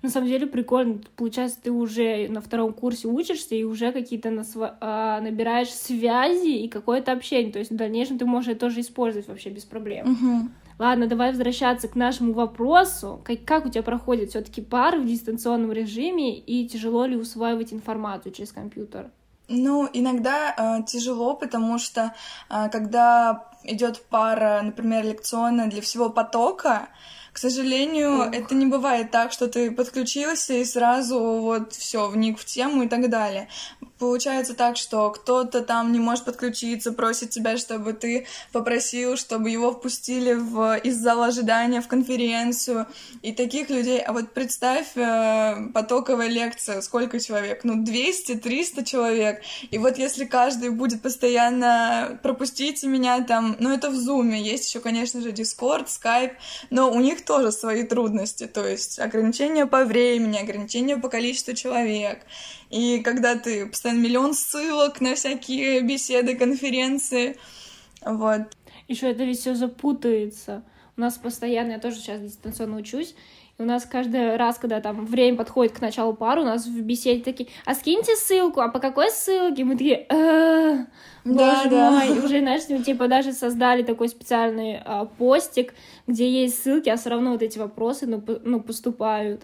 на 0.05 0.11
самом 0.11 0.27
деле 0.27 0.47
прикольно. 0.47 0.99
Получается, 1.15 1.59
ты 1.61 1.71
уже 1.71 2.27
на 2.29 2.41
втором 2.41 2.73
курсе 2.73 3.07
учишься 3.07 3.55
и 3.55 3.63
уже 3.63 3.91
какие-то 3.91 4.29
насва... 4.29 4.77
а, 4.81 5.19
набираешь 5.21 5.73
связи 5.73 6.63
и 6.63 6.69
какое-то 6.69 7.11
общение. 7.11 7.51
То 7.51 7.59
есть 7.59 7.71
в 7.71 7.75
дальнейшем 7.75 8.17
ты 8.17 8.25
можешь 8.25 8.51
это 8.51 8.61
тоже 8.61 8.81
использовать 8.81 9.27
вообще 9.27 9.49
без 9.49 9.65
проблем. 9.65 10.11
Угу. 10.11 10.49
Ладно, 10.77 11.07
давай 11.07 11.31
возвращаться 11.31 11.87
к 11.87 11.95
нашему 11.95 12.33
вопросу. 12.33 13.21
Как, 13.23 13.45
как 13.45 13.65
у 13.65 13.69
тебя 13.69 13.83
проходит 13.83 14.29
все-таки 14.29 14.61
пар 14.61 14.99
в 14.99 15.05
дистанционном 15.05 15.71
режиме 15.71 16.37
и 16.37 16.67
тяжело 16.67 17.05
ли 17.05 17.15
усваивать 17.15 17.73
информацию 17.73 18.33
через 18.33 18.51
компьютер? 18.51 19.09
Ну, 19.47 19.87
иногда 19.93 20.53
э, 20.57 20.83
тяжело, 20.85 21.35
потому 21.35 21.77
что 21.77 22.13
э, 22.49 22.69
когда 22.69 23.47
идет 23.63 24.01
пара, 24.09 24.61
например, 24.63 25.05
лекционная 25.05 25.67
для 25.67 25.81
всего 25.81 26.09
потока, 26.09 26.89
к 27.35 27.37
сожалению, 27.37 28.19
Ох. 28.19 28.33
это 28.33 28.55
не 28.55 28.65
бывает 28.65 29.11
так, 29.11 29.33
что 29.33 29.49
ты 29.49 29.69
подключился 29.69 30.53
и 30.53 30.63
сразу 30.63 31.19
вот 31.19 31.73
все 31.73 32.07
вник 32.07 32.39
в 32.39 32.45
тему 32.45 32.83
и 32.83 32.87
так 32.87 33.09
далее. 33.09 33.49
Получается 33.97 34.53
так, 34.53 34.75
что 34.75 35.09
кто-то 35.11 35.61
там 35.61 35.93
не 35.93 35.99
может 35.99 36.25
подключиться, 36.25 36.91
просит 36.91 37.29
тебя, 37.29 37.57
чтобы 37.57 37.93
ты 37.93 38.27
попросил, 38.51 39.15
чтобы 39.15 39.49
его 39.49 39.71
впустили 39.71 40.33
в, 40.33 40.77
из 40.83 40.97
зала 40.97 41.27
ожидания 41.27 41.81
в 41.81 41.87
конференцию. 41.87 42.87
И 43.21 43.31
таких 43.31 43.69
людей... 43.69 43.99
А 43.99 44.11
вот 44.11 44.33
представь, 44.33 44.87
э, 44.95 45.69
потоковая 45.73 46.27
лекция, 46.27 46.81
сколько 46.81 47.21
человек? 47.21 47.63
Ну, 47.63 47.81
200-300 47.83 48.83
человек. 48.83 49.41
И 49.71 49.77
вот 49.77 49.97
если 49.97 50.25
каждый 50.25 50.71
будет 50.71 51.01
постоянно 51.01 52.19
пропустите 52.21 52.87
меня 52.87 53.23
там... 53.23 53.55
Ну, 53.59 53.73
это 53.73 53.89
в 53.89 53.95
Зуме. 53.95 54.41
Есть 54.41 54.67
еще, 54.67 54.81
конечно 54.81 55.21
же, 55.21 55.31
Discord, 55.31 55.87
Skype, 55.87 56.33
но 56.69 56.91
у 56.91 56.99
них 56.99 57.23
тоже 57.23 57.53
свои 57.53 57.83
трудности, 57.83 58.45
то 58.45 58.67
есть 58.67 58.99
ограничения 58.99 59.65
по 59.65 59.85
времени, 59.85 60.37
ограничения 60.37 60.97
по 60.97 61.07
количеству 61.07 61.53
человек. 61.53 62.19
И 62.75 62.99
когда 62.99 63.37
ты 63.37 63.67
постоянно 63.67 64.01
миллион 64.01 64.33
ссылок 64.33 64.99
на 64.99 65.15
всякие 65.15 65.79
беседы, 65.79 66.35
конференции, 66.35 67.37
вот. 68.05 68.41
Еще 68.89 69.11
это 69.11 69.23
ведь 69.23 69.39
все 69.39 69.55
запутается. 69.55 70.61
У 70.97 71.01
нас 71.01 71.13
постоянно, 71.13 71.71
я 71.71 71.79
тоже 71.79 71.95
сейчас 71.95 72.19
дистанционно 72.19 72.75
учусь, 72.75 73.15
и 73.57 73.61
у 73.61 73.65
нас 73.65 73.85
каждый 73.85 74.35
раз, 74.35 74.57
когда 74.57 74.81
там 74.81 75.05
время 75.05 75.37
подходит 75.37 75.71
к 75.71 75.79
началу 75.79 76.13
пары, 76.13 76.41
у 76.41 76.43
нас 76.43 76.65
в 76.65 76.81
беседе 76.81 77.23
такие, 77.23 77.47
а 77.63 77.75
скиньте 77.75 78.13
ссылку, 78.17 78.59
а 78.59 78.67
по 78.67 78.79
какой 78.79 79.09
ссылке? 79.09 79.63
Мы 79.63 79.77
такие, 79.77 80.05
«Э, 80.09 80.85
боже 81.23 81.69
мой. 81.69 82.19
Уже, 82.19 82.39
знаешь, 82.39 82.63
ну, 82.67 82.83
типа 82.83 83.07
даже 83.07 83.31
создали 83.31 83.83
такой 83.83 84.09
специальный 84.09 84.81
а, 84.83 85.05
постик, 85.05 85.73
где 86.07 86.29
есть 86.29 86.61
ссылки, 86.61 86.89
а 86.89 86.97
все 86.97 87.11
равно 87.11 87.31
вот 87.31 87.41
эти 87.41 87.57
вопросы, 87.57 88.05
ну, 88.05 88.21
ну 88.43 88.59
поступают. 88.59 89.43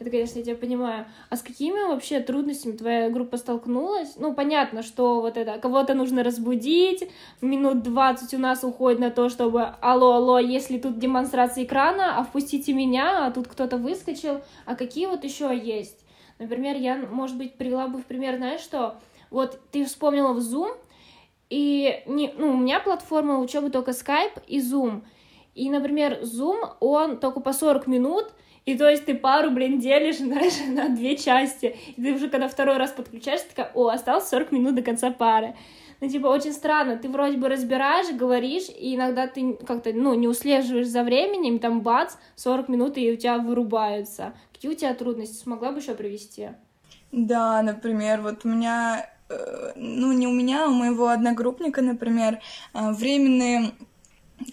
Это, 0.00 0.08
конечно, 0.08 0.38
я 0.38 0.44
тебя 0.44 0.56
понимаю. 0.56 1.04
А 1.28 1.36
с 1.36 1.42
какими 1.42 1.86
вообще 1.86 2.20
трудностями 2.20 2.74
твоя 2.74 3.10
группа 3.10 3.36
столкнулась? 3.36 4.16
Ну, 4.16 4.32
понятно, 4.32 4.82
что 4.82 5.20
вот 5.20 5.36
это, 5.36 5.58
кого-то 5.58 5.92
нужно 5.92 6.24
разбудить, 6.24 7.06
минут 7.42 7.82
20 7.82 8.32
у 8.32 8.38
нас 8.38 8.64
уходит 8.64 8.98
на 8.98 9.10
то, 9.10 9.28
чтобы 9.28 9.62
алло, 9.82 10.12
алло, 10.14 10.38
если 10.38 10.78
тут 10.78 10.98
демонстрация 10.98 11.64
экрана, 11.64 12.18
а 12.18 12.24
впустите 12.24 12.72
меня, 12.72 13.26
а 13.26 13.30
тут 13.30 13.46
кто-то 13.46 13.76
выскочил. 13.76 14.40
А 14.64 14.74
какие 14.74 15.04
вот 15.04 15.22
еще 15.22 15.54
есть? 15.54 16.06
Например, 16.38 16.76
я, 16.76 16.96
может 16.96 17.36
быть, 17.36 17.58
привела 17.58 17.86
бы 17.86 17.98
в 17.98 18.06
пример, 18.06 18.38
знаешь 18.38 18.62
что? 18.62 18.98
Вот 19.28 19.60
ты 19.70 19.84
вспомнила 19.84 20.32
в 20.32 20.38
Zoom, 20.38 20.78
и 21.50 22.02
не, 22.06 22.32
ну, 22.38 22.52
у 22.52 22.56
меня 22.56 22.80
платформа 22.80 23.38
учебы 23.38 23.68
только 23.68 23.90
Skype 23.90 24.44
и 24.46 24.60
Zoom. 24.60 25.02
И, 25.54 25.68
например, 25.68 26.20
Zoom, 26.22 26.76
он 26.80 27.18
только 27.18 27.40
по 27.40 27.52
40 27.52 27.86
минут, 27.86 28.32
И 28.66 28.76
то 28.76 28.88
есть 28.88 29.06
ты 29.06 29.14
пару, 29.14 29.50
блин, 29.50 29.78
делишь, 29.78 30.18
знаешь, 30.18 30.54
на 30.68 30.88
две 30.88 31.16
части. 31.16 31.76
И 31.96 32.02
ты 32.02 32.12
уже 32.14 32.28
когда 32.28 32.48
второй 32.48 32.76
раз 32.76 32.90
подключаешься, 32.92 33.48
такая, 33.48 33.70
о, 33.74 33.88
осталось 33.88 34.28
40 34.28 34.52
минут 34.52 34.74
до 34.74 34.82
конца 34.82 35.10
пары. 35.10 35.54
Ну, 36.00 36.08
типа, 36.08 36.28
очень 36.28 36.52
странно. 36.52 36.96
Ты 36.96 37.10
вроде 37.10 37.36
бы 37.36 37.48
разбираешь, 37.48 38.10
говоришь, 38.14 38.68
и 38.68 38.94
иногда 38.96 39.26
ты 39.26 39.54
как-то, 39.66 39.92
ну, 39.92 40.14
не 40.14 40.28
услеживаешь 40.28 40.88
за 40.88 41.02
временем, 41.02 41.58
там 41.58 41.82
бац, 41.82 42.14
40 42.36 42.68
минут, 42.68 42.96
и 42.96 43.12
у 43.12 43.16
тебя 43.16 43.36
вырубаются. 43.36 44.32
Какие 44.52 44.70
у 44.70 44.74
тебя 44.74 44.94
трудности? 44.94 45.36
Смогла 45.36 45.72
бы 45.72 45.80
еще 45.80 45.94
привести? 45.94 46.50
Да, 47.12 47.60
например, 47.62 48.22
вот 48.22 48.44
у 48.44 48.48
меня, 48.48 49.10
э, 49.28 49.72
ну, 49.76 50.12
не 50.12 50.26
у 50.26 50.32
меня, 50.32 50.64
а 50.64 50.68
у 50.68 50.72
моего 50.72 51.08
одногруппника, 51.08 51.82
например, 51.82 52.38
э, 52.72 52.92
временные, 52.92 53.72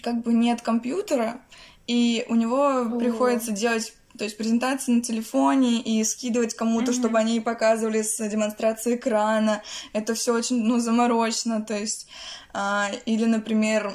как 0.04 0.24
бы 0.24 0.34
нет 0.34 0.62
компьютера, 0.62 1.40
и 1.88 2.26
у 2.30 2.36
него 2.36 2.66
О. 2.66 3.00
приходится 3.00 3.52
делать 3.52 3.94
то 4.18 4.24
есть 4.24 4.38
презентации 4.38 4.94
на 4.94 5.02
телефоне 5.02 5.82
и 5.82 6.04
скидывать 6.04 6.56
кому-то, 6.56 6.92
mm-hmm. 6.92 6.96
чтобы 6.96 7.20
они 7.20 7.40
показывали 7.40 8.02
с 8.02 8.28
демонстрацией 8.28 8.98
экрана. 8.98 9.62
Это 9.94 10.14
все 10.16 10.34
очень, 10.34 10.64
ну, 10.64 10.80
заморочно. 10.80 11.62
То 11.62 11.78
есть, 11.78 12.08
а, 12.54 12.90
или, 13.06 13.26
например, 13.26 13.94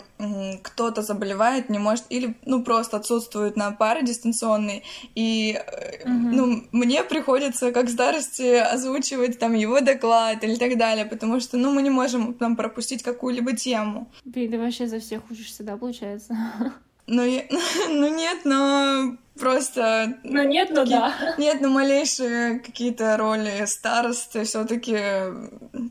кто-то 0.63 1.03
заболевает, 1.03 1.69
не 1.69 1.79
может, 1.79 2.05
или, 2.09 2.37
ну, 2.47 2.63
просто 2.63 2.99
отсутствует 2.99 3.57
на 3.57 3.73
паре 3.73 4.03
дистанционной, 4.03 4.85
и, 5.15 5.55
mm-hmm. 5.55 6.07
ну, 6.07 6.65
мне 6.71 7.03
приходится 7.03 7.73
как 7.73 7.91
старости 7.91 8.55
озвучивать 8.55 9.39
там 9.39 9.55
его 9.55 9.81
доклад 9.81 10.45
или 10.45 10.55
так 10.55 10.79
далее, 10.79 11.05
потому 11.05 11.41
что, 11.41 11.57
ну, 11.57 11.73
мы 11.73 11.83
не 11.83 11.91
можем 11.91 12.35
там 12.35 12.57
пропустить 12.57 13.03
какую-либо 13.03 13.57
тему. 13.57 14.11
Блин, 14.25 14.53
ты 14.53 14.59
вообще 14.59 14.87
за 14.87 15.01
всех 15.01 15.23
учишься, 15.31 15.65
да, 15.65 15.77
получается? 15.77 16.37
Ну, 17.07 17.25
я... 17.25 17.43
ну 17.89 18.15
нет, 18.15 18.45
но 18.45 19.17
просто... 19.39 20.19
Ну 20.25 20.43
нет, 20.45 20.71
ну 20.73 20.85
да. 20.85 21.35
Нет, 21.39 21.61
но 21.61 21.69
малейшие 21.69 22.61
какие-то 22.61 23.17
роли 23.17 23.65
старосты 23.67 24.45
все 24.45 24.65
таки 24.65 24.99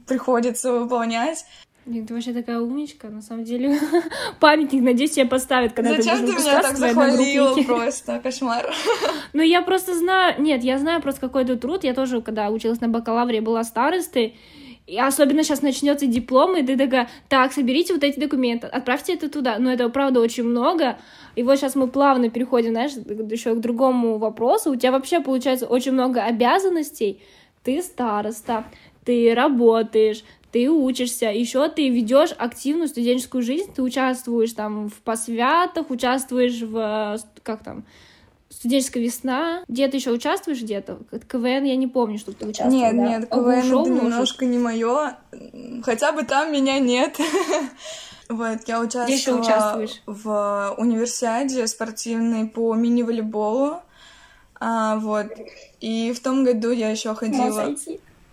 приходится 0.08 0.72
выполнять. 0.72 1.46
Блин, 1.86 2.06
ты 2.06 2.14
вообще 2.14 2.32
такая 2.32 2.60
умничка, 2.60 3.10
на 3.10 3.24
самом 3.24 3.44
деле. 3.44 3.80
Памятник, 4.40 4.84
надеюсь, 4.84 5.12
тебе 5.12 5.26
поставят, 5.26 5.74
когда 5.74 5.96
Зачем 5.96 6.20
ты 6.20 6.26
будешь 6.26 6.36
ты 6.36 6.44
меня 6.44 6.62
так 6.62 6.78
захвалила 6.78 7.56
просто? 7.68 8.20
Кошмар. 8.20 8.72
Ну, 9.34 9.42
я 9.42 9.64
просто 9.64 9.96
знаю... 9.98 10.40
Нет, 10.40 10.64
я 10.64 10.78
знаю 10.78 11.02
просто 11.02 11.22
какой-то 11.22 11.58
труд. 11.58 11.84
Я 11.84 11.96
тоже, 11.96 12.22
когда 12.22 12.50
училась 12.50 12.82
на 12.82 12.88
бакалавре, 12.88 13.42
была 13.42 13.64
старостой, 13.64 14.36
и 14.92 15.00
особенно 15.00 15.42
сейчас 15.42 15.62
начнется 15.62 16.06
диплом, 16.06 16.58
и 16.58 16.64
ты 16.64 16.76
такая, 16.76 17.08
так, 17.30 17.54
соберите 17.54 17.94
вот 17.94 18.04
эти 18.04 18.20
документы, 18.20 18.68
отправьте 18.68 19.14
это 19.14 19.30
туда. 19.30 19.58
Но 19.58 19.72
это, 19.72 19.88
правда, 19.88 20.20
очень 20.20 20.44
много. 20.44 20.98
И 21.38 21.44
вот 21.44 21.58
сейчас 21.58 21.76
мы 21.76 21.88
плавно 21.88 22.30
переходим, 22.30 22.72
знаешь, 22.72 22.92
еще 22.92 23.56
к 23.56 23.62
другому 23.62 24.18
вопросу. 24.18 24.70
У 24.70 24.76
тебя 24.76 24.92
вообще 24.92 25.22
получается 25.22 25.66
очень 25.66 25.94
много 25.94 26.22
обязанностей. 26.22 27.22
Ты 27.64 27.82
староста, 27.82 28.66
ты 29.06 29.34
работаешь, 29.34 30.26
ты 30.52 30.70
учишься, 30.70 31.28
еще 31.28 31.70
ты 31.70 31.88
ведешь 31.88 32.32
активную 32.38 32.90
студенческую 32.90 33.44
жизнь, 33.44 33.72
ты 33.74 33.82
участвуешь 33.84 34.52
там 34.52 34.90
в 34.90 34.96
посвятах, 34.96 35.90
участвуешь 35.90 36.64
в, 36.64 37.18
как 37.44 37.64
там, 37.64 37.86
студенческая 38.52 39.02
весна. 39.02 39.64
Где-то 39.68 39.98
еще 39.98 40.12
участвуешь 40.12 40.62
где-то? 40.62 41.00
КВН 41.28 41.64
я 41.64 41.76
не 41.76 41.88
помню, 41.88 42.20
что 42.20 42.34
ты 42.34 42.46
участвовала. 42.46 42.92
Нет, 42.92 42.96
да? 42.96 43.08
нет, 43.08 43.30
КВН 43.30 43.50
это 43.50 43.90
немножко 43.90 44.46
не 44.46 44.58
мое. 44.58 45.16
Хотя 45.84 46.12
бы 46.12 46.24
там 46.24 46.52
меня 46.52 46.80
нет. 46.80 47.18
Вот, 48.30 48.60
я 48.66 48.80
участвовала 48.80 49.88
в 50.06 50.76
универсиаде 50.78 51.68
спортивной 51.68 52.48
по 52.48 52.74
мини-волейболу. 52.76 53.82
А, 54.58 54.96
вот. 54.96 55.28
И 55.82 56.14
в 56.14 56.22
том 56.22 56.46
году 56.46 56.72
я 56.72 56.92
еще 56.92 57.14
ходила... 57.14 57.76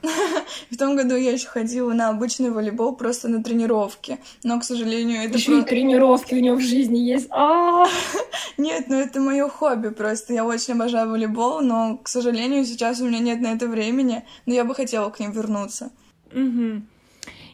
В 0.70 0.76
том 0.76 0.96
году 0.96 1.16
я 1.16 1.32
еще 1.32 1.48
ходила 1.48 1.92
на 1.92 2.08
обычный 2.08 2.50
волейбол 2.50 2.94
просто 2.94 3.28
на 3.28 3.42
тренировки. 3.42 4.18
Но, 4.44 4.58
к 4.60 4.64
сожалению, 4.64 5.22
это 5.22 5.38
Еще 5.38 5.60
и 5.60 5.62
тренировки 5.62 6.34
у 6.34 6.40
него 6.40 6.56
в 6.56 6.60
жизни 6.60 6.98
есть. 6.98 7.28
А! 7.30 7.86
Нет, 8.58 8.86
ну 8.88 8.96
это 8.96 9.20
мое 9.20 9.48
хобби 9.48 9.88
просто. 9.88 10.32
Я 10.32 10.44
очень 10.44 10.74
обожаю 10.74 11.10
волейбол, 11.10 11.60
но, 11.60 11.98
к 11.98 12.08
сожалению, 12.08 12.64
сейчас 12.64 13.00
у 13.00 13.06
меня 13.06 13.18
нет 13.20 13.40
на 13.40 13.52
это 13.52 13.68
времени. 13.68 14.24
Но 14.46 14.54
я 14.54 14.64
бы 14.64 14.74
хотела 14.74 15.10
к 15.10 15.20
ним 15.20 15.32
вернуться. 15.32 15.90
Угу. 16.32 16.82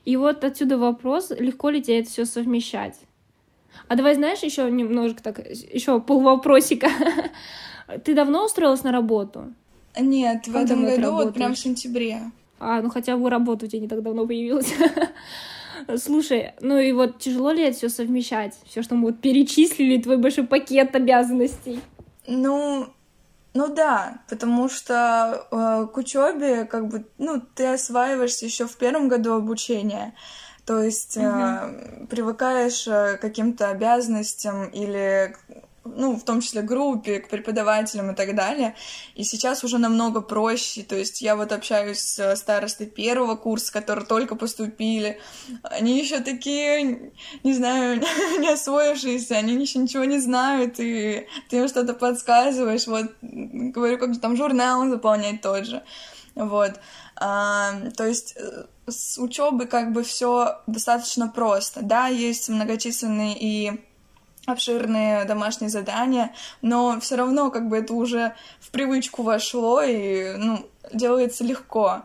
И 0.05 0.17
вот 0.17 0.45
отсюда 0.45 0.79
вопрос, 0.79 1.31
легко 1.31 1.71
ли 1.71 1.83
тебе 1.83 2.01
это 2.01 2.11
все 2.11 2.25
совмещать? 2.25 2.97
А 3.89 3.97
давай, 3.97 4.15
знаешь, 4.15 4.43
еще 4.43 4.71
немножко 4.71 5.23
так, 5.23 5.39
еще 5.39 6.01
полвопросика. 6.01 6.89
Ты 8.05 8.15
давно 8.15 8.45
устроилась 8.47 8.83
на 8.83 8.93
работу? 8.93 9.53
Нет, 9.97 10.47
в 10.47 10.57
этом 10.57 10.85
году 10.85 11.13
вот 11.13 11.35
прям 11.35 11.55
в 11.55 11.59
сентябре. 11.59 12.31
А, 12.59 12.81
ну 12.83 12.91
хотя 12.91 13.17
бы 13.17 13.29
работа 13.31 13.67
у 13.67 13.69
тебя 13.69 13.81
не 13.81 13.89
так 13.89 14.03
давно 14.03 14.27
появилась. 14.27 14.73
Слушай, 15.97 16.55
ну 16.61 16.79
и 16.79 16.93
вот 16.93 17.19
тяжело 17.19 17.51
ли 17.51 17.65
это 17.65 17.77
все 17.77 17.89
совмещать? 17.89 18.55
Все, 18.65 18.83
что 18.83 18.95
мы 18.95 19.09
вот 19.09 19.21
перечислили, 19.21 20.01
твой 20.01 20.17
большой 20.17 20.47
пакет 20.47 20.95
обязанностей. 20.95 21.81
Ну, 22.27 22.89
ну 23.55 23.69
да, 23.75 24.23
потому 24.29 24.69
что 24.69 25.47
э, 25.51 25.87
к 25.93 25.97
учебе 25.97 26.65
как 26.65 26.89
бы, 26.89 27.07
ну, 27.19 27.41
ты 27.55 27.67
осваиваешься 27.67 28.47
еще 28.47 28.67
в 28.67 28.77
первом 28.77 29.09
году 29.09 29.35
обучения. 29.35 30.15
То 30.65 30.83
есть 30.83 31.17
угу. 31.17 31.27
э, 31.27 32.07
привыкаешь 32.09 32.89
э, 32.89 33.17
к 33.17 33.21
каким-то 33.21 33.69
обязанностям 33.69 34.69
или 34.71 35.37
ну, 35.85 36.17
в 36.17 36.25
том 36.25 36.41
числе 36.41 36.63
группе, 36.63 37.21
к 37.21 37.29
преподавателям 37.29 38.11
и 38.11 38.15
так 38.15 38.35
далее. 38.35 38.75
И 39.15 39.25
сейчас 39.25 39.65
уже 39.65 39.79
намного 39.79 40.21
проще. 40.21 40.83
То 40.83 40.97
есть 40.97 41.21
я 41.21 41.37
вот 41.37 41.53
общаюсь 41.53 41.99
с 41.99 42.37
старостой 42.37 42.87
первого 42.87 43.37
курса, 43.37 43.73
которые 43.73 44.07
только 44.07 44.35
поступили. 44.35 45.21
Они 45.63 45.99
еще 45.99 46.21
такие, 46.21 47.13
не 47.43 47.55
знаю, 47.55 48.01
не 48.39 48.49
освоившиеся, 48.49 49.37
они 49.37 49.55
еще 49.55 49.79
ничего 49.79 50.05
не 50.05 50.19
знают, 50.19 50.81
и 50.81 51.27
ты 51.51 51.59
им 51.59 51.69
что-то 51.69 51.95
подсказываешь. 51.95 52.87
Вот, 52.87 53.13
говорю, 53.21 53.99
как 53.99 54.19
там 54.21 54.37
журнал 54.37 54.89
заполнять 54.89 55.43
тот 55.43 55.67
же. 55.67 55.83
Вот. 56.35 56.73
А, 57.17 57.75
то 57.97 58.07
есть 58.07 58.35
э, 58.37 58.65
с 58.87 59.19
учебы 59.19 59.67
как 59.67 59.93
бы 59.93 60.03
все 60.03 60.61
достаточно 60.67 61.29
просто. 61.29 61.81
Да, 61.83 62.09
есть 62.09 62.49
многочисленные 62.49 63.37
и 63.39 63.81
обширные 64.47 65.25
домашние 65.25 65.71
задания, 65.71 66.33
но 66.63 66.99
все 67.01 67.17
равно 67.17 67.51
как 67.51 67.69
бы 67.69 67.79
это 67.79 67.95
уже 67.95 68.35
в 68.61 68.71
привычку 68.71 69.23
вошло 69.23 69.83
и 69.83 70.37
ну, 70.37 70.67
делается 70.93 71.45
легко. 71.45 72.03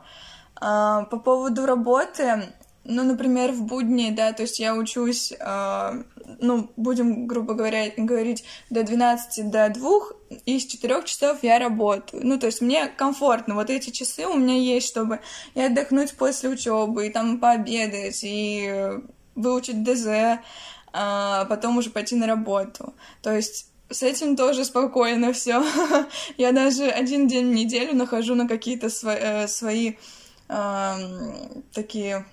А, 0.55 1.03
по 1.03 1.17
поводу 1.17 1.65
работы, 1.65 2.49
ну, 2.83 3.03
например, 3.03 3.51
в 3.51 3.63
будни, 3.63 4.11
да, 4.11 4.33
то 4.33 4.43
есть 4.43 4.59
я 4.59 4.75
учусь, 4.75 5.33
а, 5.39 6.03
ну, 6.39 6.69
будем, 6.75 7.27
грубо 7.27 7.53
говоря, 7.53 7.91
говорить, 7.95 8.43
до 8.69 8.83
12, 8.83 9.49
до 9.49 9.69
2, 9.69 9.99
и 10.45 10.59
с 10.59 10.65
4 10.65 11.03
часов 11.05 11.37
я 11.43 11.59
работаю. 11.59 12.25
Ну, 12.25 12.39
то 12.39 12.47
есть 12.47 12.61
мне 12.61 12.87
комфортно, 12.87 13.55
вот 13.55 13.69
эти 13.69 13.89
часы 13.91 14.25
у 14.25 14.35
меня 14.35 14.55
есть, 14.55 14.87
чтобы 14.87 15.19
и 15.53 15.61
отдохнуть 15.61 16.15
после 16.15 16.49
учебы, 16.49 17.07
и 17.07 17.11
там 17.11 17.39
пообедать, 17.39 18.21
и 18.23 18.99
выучить 19.35 19.83
ДЗ, 19.83 20.39
а 20.93 21.45
потом 21.45 21.77
уже 21.77 21.89
пойти 21.89 22.15
на 22.15 22.27
работу. 22.27 22.93
То 23.21 23.35
есть 23.35 23.67
с 23.89 24.03
этим 24.03 24.35
тоже 24.35 24.65
спокойно 24.65 25.33
все. 25.33 25.63
Я 26.37 26.51
даже 26.51 26.85
один 26.85 27.27
день 27.27 27.49
в 27.49 27.53
неделю 27.53 27.95
нахожу 27.95 28.35
на 28.35 28.47
какие-то 28.47 28.89
свои, 28.89 29.17
э, 29.19 29.47
свои 29.47 29.93
э, 30.47 30.93
такие 31.73 32.25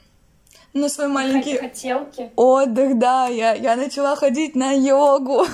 на 0.76 0.88
свой 0.88 1.08
маленький 1.08 1.56
Хотелки. 1.56 2.30
отдых, 2.36 2.98
да, 2.98 3.28
я, 3.28 3.54
я 3.54 3.76
начала 3.76 4.14
ходить 4.14 4.54
на 4.54 4.72
йогу, 4.72 5.46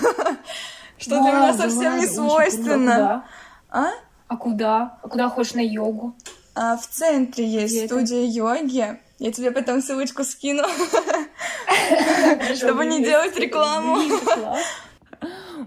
что 0.99 1.23
для 1.23 1.31
меня 1.31 1.55
совсем 1.55 1.99
не 1.99 2.07
свойственно. 2.07 3.25
А? 3.71 3.91
А 4.27 4.37
куда? 4.37 4.99
А 5.03 5.09
куда 5.09 5.29
ходишь 5.29 5.55
на 5.55 5.61
йогу? 5.61 6.15
А, 6.55 6.77
в 6.77 6.87
центре 6.87 7.47
есть 7.47 7.87
студия 7.87 8.25
йоги. 8.27 8.99
Я 9.23 9.31
тебе 9.31 9.53
потом 9.53 9.81
ссылочку 9.81 10.25
скину, 10.25 10.65
чтобы 12.57 12.85
не 12.87 13.05
делать 13.05 13.37
рекламу. 13.37 13.99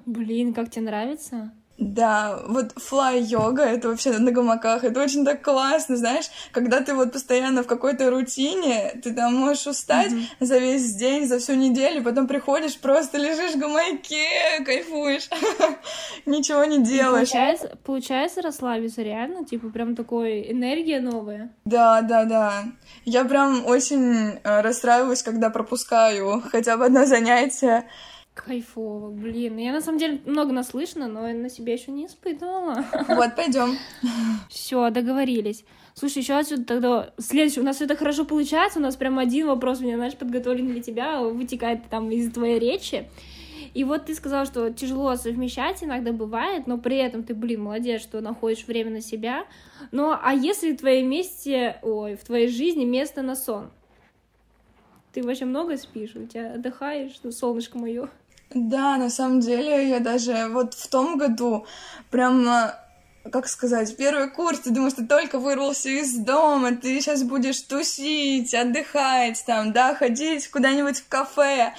Блин, 0.05 0.53
как 0.53 0.69
тебе 0.69 0.87
нравится? 0.87 1.53
Да, 1.77 2.39
вот 2.47 2.71
флай-йога, 2.77 3.63
это 3.63 3.89
вообще 3.89 4.17
на 4.17 4.31
гамаках, 4.31 4.85
это 4.85 5.01
очень 5.01 5.25
так 5.25 5.41
классно, 5.41 5.97
знаешь, 5.97 6.25
когда 6.53 6.79
ты 6.79 6.93
вот 6.93 7.11
постоянно 7.11 7.63
в 7.63 7.67
какой-то 7.67 8.09
рутине, 8.09 8.97
ты 9.03 9.13
там 9.13 9.35
можешь 9.35 9.67
устать 9.67 10.13
mm-hmm. 10.13 10.45
за 10.45 10.57
весь 10.59 10.95
день, 10.95 11.27
за 11.27 11.37
всю 11.39 11.55
неделю, 11.55 12.01
потом 12.01 12.27
приходишь, 12.27 12.77
просто 12.77 13.17
лежишь 13.17 13.55
в 13.55 13.59
гамаке, 13.59 14.63
кайфуешь, 14.65 15.27
ничего 16.25 16.63
не 16.63 16.81
делаешь. 16.81 17.29
получается, 17.29 17.77
получается 17.83 18.41
расслабиться 18.41 19.01
реально, 19.01 19.43
типа 19.43 19.67
прям 19.67 19.97
такой 19.97 20.49
энергия 20.49 21.01
новая? 21.01 21.51
Да, 21.65 22.01
да, 22.01 22.23
да. 22.23 22.63
Я 23.03 23.25
прям 23.25 23.65
очень 23.65 24.39
э, 24.41 24.61
расстраиваюсь, 24.61 25.23
когда 25.23 25.49
пропускаю 25.49 26.41
хотя 26.51 26.77
бы 26.77 26.85
одно 26.85 27.05
занятие, 27.05 27.85
Кайфово, 28.35 29.11
блин. 29.11 29.57
Я 29.57 29.71
на 29.71 29.81
самом 29.81 29.97
деле 29.97 30.19
много 30.25 30.51
наслышана, 30.51 31.07
но 31.07 31.21
на 31.21 31.49
себя 31.49 31.73
еще 31.73 31.91
не 31.91 32.05
испытывала. 32.05 32.85
Вот, 33.07 33.35
пойдем. 33.35 33.77
Все, 34.49 34.89
договорились. 34.89 35.63
Слушай, 35.93 36.19
еще 36.19 36.33
отсюда 36.33 36.65
тогда 36.65 37.13
следующий. 37.17 37.61
У 37.61 37.63
нас 37.63 37.77
все 37.77 37.87
так 37.87 37.97
хорошо 37.97 38.25
получается. 38.25 38.79
У 38.79 38.81
нас 38.81 38.97
прям 38.97 39.17
один 39.19 39.47
вопрос 39.47 39.79
у 39.79 39.83
меня, 39.83 39.95
знаешь, 39.95 40.17
подготовлен 40.17 40.67
для 40.67 40.83
тебя, 40.83 41.21
вытекает 41.21 41.87
там 41.89 42.11
из 42.11 42.31
твоей 42.31 42.59
речи. 42.59 43.07
И 43.73 43.83
вот 43.83 44.05
ты 44.05 44.15
сказала, 44.15 44.45
что 44.45 44.71
тяжело 44.71 45.15
совмещать 45.15 45.83
иногда 45.83 46.11
бывает, 46.11 46.67
но 46.67 46.77
при 46.77 46.97
этом 46.97 47.23
ты, 47.23 47.33
блин, 47.33 47.63
молодец, 47.63 48.01
что 48.01 48.19
находишь 48.21 48.67
время 48.67 48.91
на 48.91 49.01
себя. 49.01 49.45
Ну, 49.91 50.13
а 50.21 50.33
если 50.33 50.73
в 50.73 50.77
твоей 50.77 51.03
месте, 51.03 51.77
ой, 51.81 52.15
в 52.15 52.23
твоей 52.23 52.49
жизни 52.49 52.83
место 52.83 53.21
на 53.21 53.35
сон? 53.35 53.69
Ты 55.13 55.23
вообще 55.23 55.45
много 55.45 55.77
спишь? 55.77 56.15
У 56.15 56.25
тебя 56.25 56.53
отдыхаешь, 56.53 57.17
ну, 57.23 57.31
солнышко 57.31 57.77
мое? 57.77 58.09
Да, 58.53 58.97
на 58.97 59.09
самом 59.09 59.39
деле 59.39 59.89
я 59.89 59.99
даже 59.99 60.47
вот 60.49 60.73
в 60.73 60.87
том 60.87 61.17
году 61.17 61.65
прям 62.11 62.47
как 63.31 63.47
сказать, 63.47 63.95
первый 63.97 64.29
курс, 64.29 64.59
ты 64.59 64.69
думаешь, 64.69 64.93
ты 64.93 65.05
только 65.05 65.39
вырвался 65.39 65.89
из 65.89 66.15
дома, 66.15 66.75
ты 66.75 67.01
сейчас 67.01 67.23
будешь 67.23 67.59
тусить, 67.61 68.53
отдыхать, 68.53 69.43
там, 69.45 69.73
да, 69.73 69.95
ходить 69.95 70.47
куда-нибудь 70.49 70.99
в 70.99 71.07
кафе, 71.07 71.73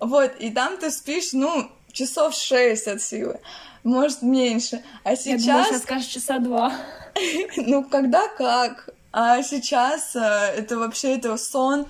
вот, 0.00 0.32
и 0.40 0.50
там 0.50 0.76
ты 0.76 0.90
спишь, 0.90 1.32
ну, 1.32 1.70
часов 1.92 2.34
шесть 2.34 2.88
от 2.88 3.00
силы, 3.00 3.38
может, 3.84 4.22
меньше, 4.22 4.82
а 5.04 5.14
сейчас... 5.14 5.42
Я 5.42 5.52
думала, 5.52 5.64
сейчас 5.66 5.82
скажешь 5.82 6.06
часа 6.06 6.38
два. 6.38 6.72
Ну, 7.56 7.82
когда 7.82 8.28
как, 8.28 8.90
а 9.12 9.42
сейчас 9.42 10.14
э, 10.14 10.20
это 10.20 10.78
вообще, 10.78 11.16
это 11.16 11.36
сон, 11.36 11.86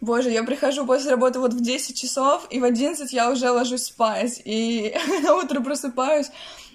Боже, 0.00 0.30
я 0.30 0.44
прихожу 0.44 0.86
после 0.86 1.10
работы 1.10 1.40
вот 1.40 1.52
в 1.52 1.60
10 1.60 2.00
часов, 2.00 2.46
и 2.50 2.60
в 2.60 2.64
11 2.64 3.12
я 3.12 3.30
уже 3.30 3.50
ложусь 3.50 3.84
спать, 3.84 4.40
и 4.44 4.94
на 5.22 5.34
утро 5.34 5.60
просыпаюсь. 5.60 6.30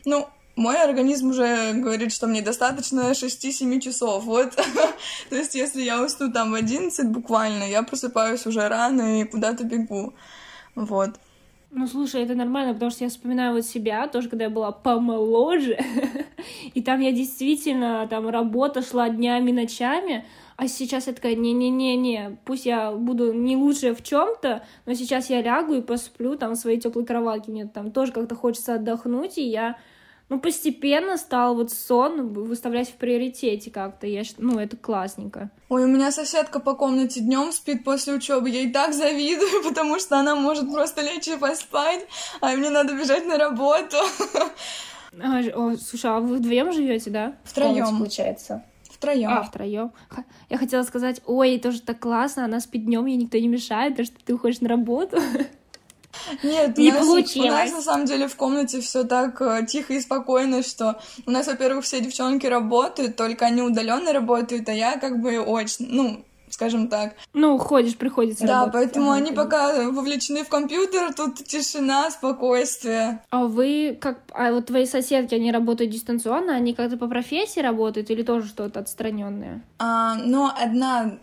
Ну, 0.06 0.27
мой 0.56 0.82
организм 0.82 1.30
уже 1.30 1.74
говорит, 1.74 2.12
что 2.12 2.27
мне 2.27 2.42
достаточно 2.42 3.12
6-7 3.12 3.80
часов. 3.80 4.24
Вот. 4.25 4.51
То 5.30 5.36
есть, 5.36 5.56
если 5.56 5.82
я 5.82 6.03
усну 6.03 6.32
там 6.32 6.51
в 6.51 6.56
11 6.56 7.08
буквально, 7.08 7.63
я 7.63 7.82
просыпаюсь 7.84 8.46
уже 8.46 8.68
рано 8.68 9.22
и 9.22 9.24
куда-то 9.25 9.63
бегу. 9.63 10.13
Вот. 10.75 11.12
Ну, 11.72 11.88
слушай, 11.88 12.22
это 12.22 12.36
нормально, 12.36 12.74
потому 12.74 12.92
что 12.92 13.03
я 13.03 13.10
вспоминаю 13.10 13.53
вот 13.53 13.65
себя, 13.65 14.08
тоже 14.08 14.30
когда 14.30 14.44
я 14.44 14.51
была 14.51 14.72
помоложе, 14.72 15.80
и 16.75 16.84
там 16.84 17.00
я 17.00 17.12
действительно, 17.12 18.06
там 18.08 18.30
работа 18.30 18.84
шла 18.84 19.10
днями, 19.10 19.51
ночами, 19.51 20.24
а 20.55 20.67
сейчас 20.67 21.07
я 21.07 21.13
такая, 21.13 21.36
не-не-не-не, 21.36 22.38
пусть 22.45 22.65
я 22.65 22.91
буду 22.91 23.33
не 23.33 23.57
лучше 23.57 23.93
в 23.93 24.03
чем 24.03 24.36
то 24.41 24.63
но 24.86 24.93
сейчас 24.93 25.29
я 25.29 25.41
лягу 25.41 25.74
и 25.74 25.81
посплю 25.81 26.36
там 26.36 26.53
в 26.53 26.57
своей 26.57 26.79
теплой 26.79 27.05
кроватке, 27.05 27.51
мне 27.51 27.65
там 27.67 27.91
тоже 27.91 28.12
как-то 28.12 28.36
хочется 28.36 28.75
отдохнуть, 28.75 29.38
и 29.38 29.43
я 29.43 29.77
ну, 30.29 30.39
постепенно 30.39 31.17
стал 31.17 31.55
вот 31.55 31.72
сон 31.72 32.33
выставлять 32.33 32.89
в 32.89 32.93
приоритете 32.93 33.69
как-то. 33.69 34.07
Я, 34.07 34.24
ну, 34.38 34.57
это 34.57 34.77
классненько. 34.77 35.51
Ой, 35.69 35.83
у 35.83 35.88
меня 35.88 36.12
соседка 36.12 36.60
по 36.60 36.74
комнате 36.74 37.19
днем 37.19 37.51
спит 37.51 37.83
после 37.83 38.13
учебы. 38.13 38.50
Я 38.50 38.62
ей 38.62 38.72
так 38.72 38.93
завидую, 38.93 39.63
потому 39.67 40.00
что 40.00 40.17
она 40.17 40.36
может 40.36 40.72
просто 40.72 41.01
лечь 41.01 41.27
и 41.27 41.38
поспать, 41.38 42.07
а 42.41 42.55
мне 42.55 42.69
надо 42.69 42.95
бежать 42.95 43.25
на 43.25 43.38
работу. 43.38 43.98
А, 45.22 45.41
о, 45.53 45.77
слушай, 45.77 46.10
а 46.10 46.19
вы 46.19 46.38
вдвоем 46.38 46.74
живете, 46.74 47.12
да? 47.12 47.36
Втроем. 47.43 48.00
получается. 48.00 48.63
Втроем. 49.03 49.29
А, 49.29 49.43
втроем. 49.43 49.91
Я 50.50 50.57
хотела 50.57 50.83
сказать, 50.83 51.22
ой, 51.25 51.60
тоже 51.60 51.81
так 51.81 52.00
классно, 52.00 52.45
она 52.45 52.60
спит 52.60 52.86
днем, 52.86 53.05
ей 53.05 53.17
никто 53.17 53.38
не 53.38 53.50
мешает, 53.50 53.98
то 53.98 54.05
что 54.05 54.15
ты 54.24 54.33
уходишь 54.33 54.62
на 54.62 54.69
работу. 54.69 55.17
Нет, 56.43 56.77
не 56.77 56.89
у 56.89 56.93
нас, 56.93 57.05
получилось. 57.05 57.50
У 57.50 57.51
нас 57.51 57.72
на 57.72 57.81
самом 57.81 58.05
деле 58.05 58.27
в 58.27 58.36
комнате 58.36 58.81
все 58.81 59.03
так 59.03 59.41
э, 59.41 59.65
тихо 59.67 59.93
и 59.93 60.00
спокойно, 60.00 60.63
что 60.63 61.00
у 61.25 61.31
нас, 61.31 61.48
во-первых, 61.48 61.86
все 61.86 62.01
девчонки 62.01 62.45
работают, 62.45 63.15
только 63.15 63.45
они 63.45 63.62
удаленно 63.62 64.13
работают, 64.13 64.69
а 64.69 64.74
я 64.74 64.98
как 64.98 65.22
бы 65.22 65.39
очень, 65.39 65.88
ну, 65.89 66.24
скажем 66.53 66.88
так. 66.88 67.15
Ну, 67.33 67.57
ходишь, 67.57 67.98
приходится 67.98 68.46
Да, 68.46 68.59
работать. 68.59 68.74
поэтому 68.74 69.11
ага, 69.11 69.18
они 69.18 69.31
пока 69.31 69.89
вовлечены 69.89 70.44
в 70.44 70.50
компьютер, 70.50 71.13
тут 71.13 71.44
тишина, 71.44 72.11
спокойствие. 72.11 73.22
А 73.29 73.46
вы 73.46 73.98
как... 74.00 74.20
А 74.33 74.51
вот 74.51 74.68
твои 74.68 74.85
соседки, 74.85 75.35
они 75.35 75.51
работают 75.51 75.92
дистанционно, 75.92 76.55
они 76.55 76.74
как-то 76.74 76.98
по 76.98 77.07
профессии 77.07 77.59
работают 77.59 78.09
или 78.11 78.24
тоже 78.24 78.48
что-то 78.48 78.79
отстраненное? 78.79 79.63
А, 79.79 80.16
ну, 80.16 80.50
одна 80.55 81.18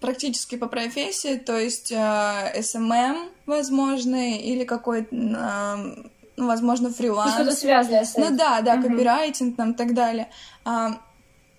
практически 0.00 0.56
по 0.56 0.66
профессии, 0.68 1.36
то 1.36 1.58
есть 1.58 1.90
э, 1.90 2.52
SMM, 2.60 3.28
возможно, 3.46 4.36
или 4.38 4.64
какой-то, 4.64 5.08
э, 5.16 6.08
ну, 6.36 6.46
возможно, 6.46 6.90
фриланс. 6.90 7.34
Что-то 7.34 7.52
связанное 7.52 8.04
с 8.04 8.14
этим. 8.14 8.30
Ну 8.30 8.36
да, 8.36 8.60
да, 8.60 8.80
копирайтинг 8.80 9.56
там 9.56 9.72
и 9.72 9.74
так 9.74 9.94
далее. 9.94 10.28
А, 10.64 11.00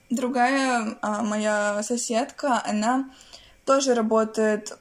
другая 0.09 0.97
а, 1.01 1.23
моя 1.23 1.81
соседка, 1.83 2.61
она 2.65 3.09
тоже 3.65 3.93
работает, 3.93 4.77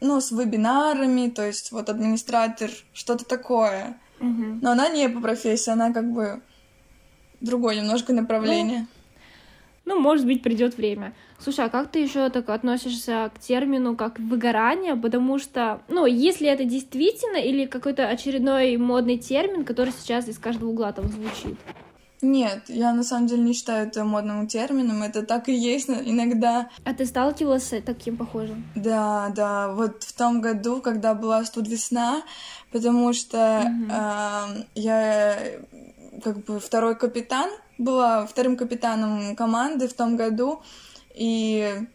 ну, 0.00 0.20
с 0.20 0.30
вебинарами, 0.30 1.28
то 1.30 1.46
есть 1.46 1.72
вот 1.72 1.88
администратор, 1.88 2.70
что-то 2.92 3.24
такое. 3.24 3.98
Угу. 4.20 4.58
Но 4.62 4.72
она 4.72 4.88
не 4.88 5.08
по 5.08 5.20
профессии, 5.20 5.70
она 5.70 5.92
как 5.92 6.10
бы 6.12 6.42
другое 7.40 7.76
немножко 7.76 8.12
направление. 8.12 8.86
Ну, 9.84 9.94
ну 9.94 10.00
может 10.00 10.26
быть, 10.26 10.42
придет 10.42 10.76
время. 10.76 11.14
Слушай, 11.38 11.64
а 11.64 11.68
как 11.70 11.90
ты 11.90 12.00
еще 12.00 12.28
так 12.28 12.50
относишься 12.50 13.30
к 13.34 13.38
термину 13.40 13.96
как 13.96 14.18
выгорание? 14.18 14.94
Потому 14.94 15.38
что, 15.38 15.80
ну, 15.88 16.04
если 16.04 16.48
это 16.48 16.64
действительно 16.64 17.38
или 17.38 17.64
какой-то 17.64 18.06
очередной 18.08 18.76
модный 18.76 19.16
термин, 19.16 19.64
который 19.64 19.94
сейчас 19.98 20.28
из 20.28 20.38
каждого 20.38 20.68
угла 20.68 20.92
там 20.92 21.08
звучит? 21.08 21.58
Нет, 22.22 22.64
я 22.68 22.92
на 22.92 23.02
самом 23.02 23.26
деле 23.26 23.42
не 23.42 23.54
считаю 23.54 23.86
это 23.86 24.04
модным 24.04 24.46
термином, 24.46 25.02
это 25.02 25.22
так 25.24 25.48
и 25.48 25.54
есть 25.54 25.88
иногда. 25.88 26.68
А 26.84 26.92
ты 26.92 27.06
сталкивалась 27.06 27.68
с 27.68 27.80
таким 27.80 28.16
похожим? 28.16 28.64
Да, 28.74 29.32
да, 29.34 29.72
вот 29.72 30.02
в 30.02 30.12
том 30.12 30.40
году, 30.40 30.80
когда 30.80 31.14
была 31.14 31.44
студвесна, 31.44 32.22
потому 32.72 33.12
что 33.12 33.38
mm-hmm. 33.38 34.60
э, 34.60 34.64
я 34.74 35.38
как 36.22 36.44
бы 36.44 36.60
второй 36.60 36.94
капитан, 36.94 37.50
была 37.78 38.26
вторым 38.26 38.56
капитаном 38.56 39.34
команды 39.34 39.88
в 39.88 39.94
том 39.94 40.16
году, 40.16 40.62
и 41.14 41.86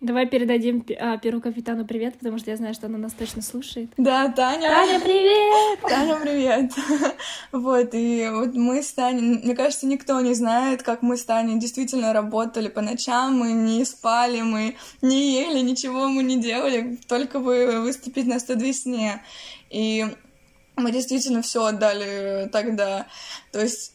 Давай 0.00 0.26
передадим 0.26 0.82
а, 0.98 1.18
первому 1.18 1.42
капитану 1.42 1.84
привет, 1.84 2.16
потому 2.18 2.38
что 2.38 2.50
я 2.50 2.56
знаю, 2.56 2.72
что 2.72 2.86
она 2.86 2.96
нас 2.96 3.12
точно 3.12 3.42
слушает. 3.42 3.90
Да, 3.98 4.28
Таня. 4.28 4.68
Таня, 4.68 4.98
привет! 4.98 5.80
Таня, 5.88 6.16
привет! 6.16 6.72
Вот, 7.52 7.90
и 7.92 8.28
вот 8.32 8.54
мы 8.54 8.82
с 8.82 8.92
Таней, 8.92 9.20
мне 9.20 9.54
кажется, 9.54 9.86
никто 9.86 10.18
не 10.20 10.32
знает, 10.32 10.82
как 10.82 11.02
мы 11.02 11.18
с 11.18 11.24
Таней 11.24 11.58
действительно 11.58 12.14
работали 12.14 12.68
по 12.68 12.80
ночам, 12.80 13.38
мы 13.38 13.52
не 13.52 13.84
спали, 13.84 14.40
мы 14.40 14.76
не 15.02 15.34
ели, 15.34 15.60
ничего 15.60 16.08
мы 16.08 16.22
не 16.22 16.40
делали, 16.40 16.98
только 17.06 17.38
бы 17.38 17.80
выступить 17.80 18.26
на 18.26 18.38
102 18.38 18.72
сне. 18.72 19.22
И 19.68 20.06
мы 20.76 20.92
действительно 20.92 21.42
все 21.42 21.64
отдали 21.64 22.48
тогда. 22.50 23.06
То 23.52 23.60
есть 23.60 23.92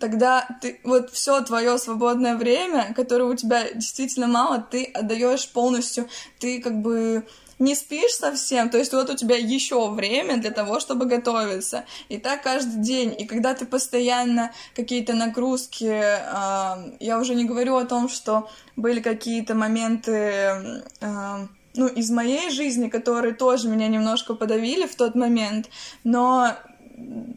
тогда 0.00 0.46
ты 0.60 0.80
вот 0.84 1.10
все 1.10 1.40
твое 1.42 1.78
свободное 1.78 2.36
время, 2.36 2.92
которое 2.94 3.24
у 3.24 3.34
тебя 3.34 3.72
действительно 3.72 4.26
мало, 4.26 4.58
ты 4.58 4.84
отдаешь 4.84 5.48
полностью, 5.48 6.08
ты 6.38 6.60
как 6.60 6.80
бы 6.80 7.26
не 7.58 7.74
спишь 7.74 8.12
совсем, 8.12 8.68
то 8.68 8.76
есть 8.78 8.92
вот 8.92 9.08
у 9.08 9.16
тебя 9.16 9.36
еще 9.36 9.90
время 9.90 10.36
для 10.36 10.50
того, 10.50 10.78
чтобы 10.78 11.06
готовиться. 11.06 11.84
И 12.08 12.18
так 12.18 12.42
каждый 12.42 12.82
день. 12.82 13.14
И 13.18 13.24
когда 13.24 13.54
ты 13.54 13.64
постоянно 13.64 14.52
какие-то 14.74 15.14
нагрузки, 15.14 15.84
э, 15.84 16.96
я 17.00 17.18
уже 17.18 17.34
не 17.34 17.44
говорю 17.44 17.76
о 17.76 17.86
том, 17.86 18.08
что 18.10 18.50
были 18.76 19.00
какие-то 19.00 19.54
моменты 19.54 20.12
э, 21.00 21.46
ну, 21.74 21.86
из 21.86 22.10
моей 22.10 22.50
жизни, 22.50 22.88
которые 22.88 23.34
тоже 23.34 23.68
меня 23.68 23.88
немножко 23.88 24.34
подавили 24.34 24.86
в 24.86 24.94
тот 24.94 25.14
момент, 25.14 25.68
но 26.04 26.56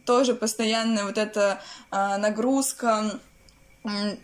тоже 0.05 0.35
постоянная 0.35 1.05
вот 1.05 1.17
эта 1.17 1.61
а, 1.91 2.17
нагрузка, 2.17 3.19